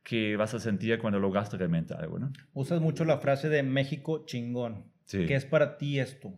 [0.03, 2.19] que vas a sentir cuando lograste realmente algo.
[2.19, 2.33] ¿no?
[2.55, 4.87] Usas mucho la frase de México chingón.
[5.05, 5.27] Sí.
[5.27, 6.35] ¿Qué es para ti esto?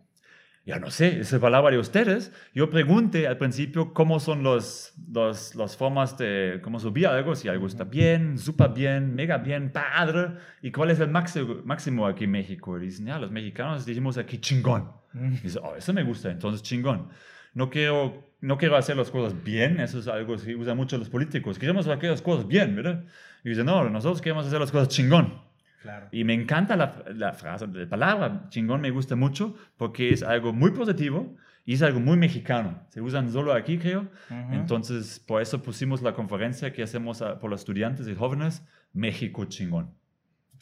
[0.63, 2.31] Ya no sé, esa palabra de ustedes.
[2.53, 7.47] Yo pregunté al principio cómo son los, los, las formas de cómo subir algo, si
[7.47, 12.25] algo está bien, súper bien, mega bien, padre, y cuál es el máximo, máximo aquí
[12.25, 12.77] en México.
[12.77, 14.91] Y dicen, ya, los mexicanos decimos aquí chingón.
[15.15, 17.09] Y dice, oh, eso me gusta, entonces chingón.
[17.55, 21.09] No quiero, no quiero hacer las cosas bien, eso es algo que usan mucho los
[21.09, 21.57] políticos.
[21.57, 23.03] Queremos hacer las cosas bien, ¿verdad?
[23.43, 25.41] Y dice, no, nosotros queremos hacer las cosas chingón.
[25.81, 26.07] Claro.
[26.11, 30.53] Y me encanta la, la, frase, la palabra chingón me gusta mucho porque es algo
[30.53, 32.83] muy positivo y es algo muy mexicano.
[32.89, 34.01] Se usan solo aquí, creo.
[34.29, 34.53] Ujú.
[34.53, 38.63] Entonces, por eso pusimos la conferencia que hacemos a- por los estudiantes y jóvenes,
[38.93, 39.91] México chingón.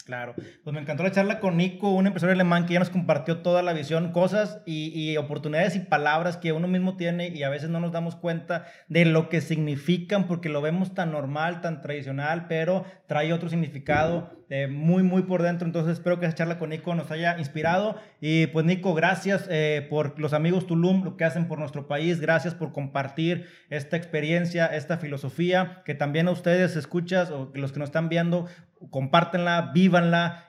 [0.05, 3.39] Claro, pues me encantó la charla con Nico, un empresario alemán que ya nos compartió
[3.39, 7.49] toda la visión, cosas y, y oportunidades y palabras que uno mismo tiene y a
[7.49, 11.81] veces no nos damos cuenta de lo que significan porque lo vemos tan normal, tan
[11.81, 15.67] tradicional, pero trae otro significado eh, muy, muy por dentro.
[15.67, 17.95] Entonces espero que esa charla con Nico nos haya inspirado.
[18.19, 22.19] Y pues Nico, gracias eh, por los amigos Tulum, lo que hacen por nuestro país,
[22.19, 27.79] gracias por compartir esta experiencia, esta filosofía, que también a ustedes escuchas o los que
[27.79, 28.47] nos están viendo,
[28.89, 30.48] compártenla, vívanla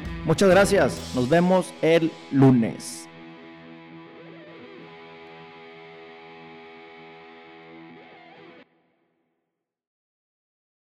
[0.25, 1.11] Muchas gracias.
[1.15, 3.00] Nos vemos el lunes.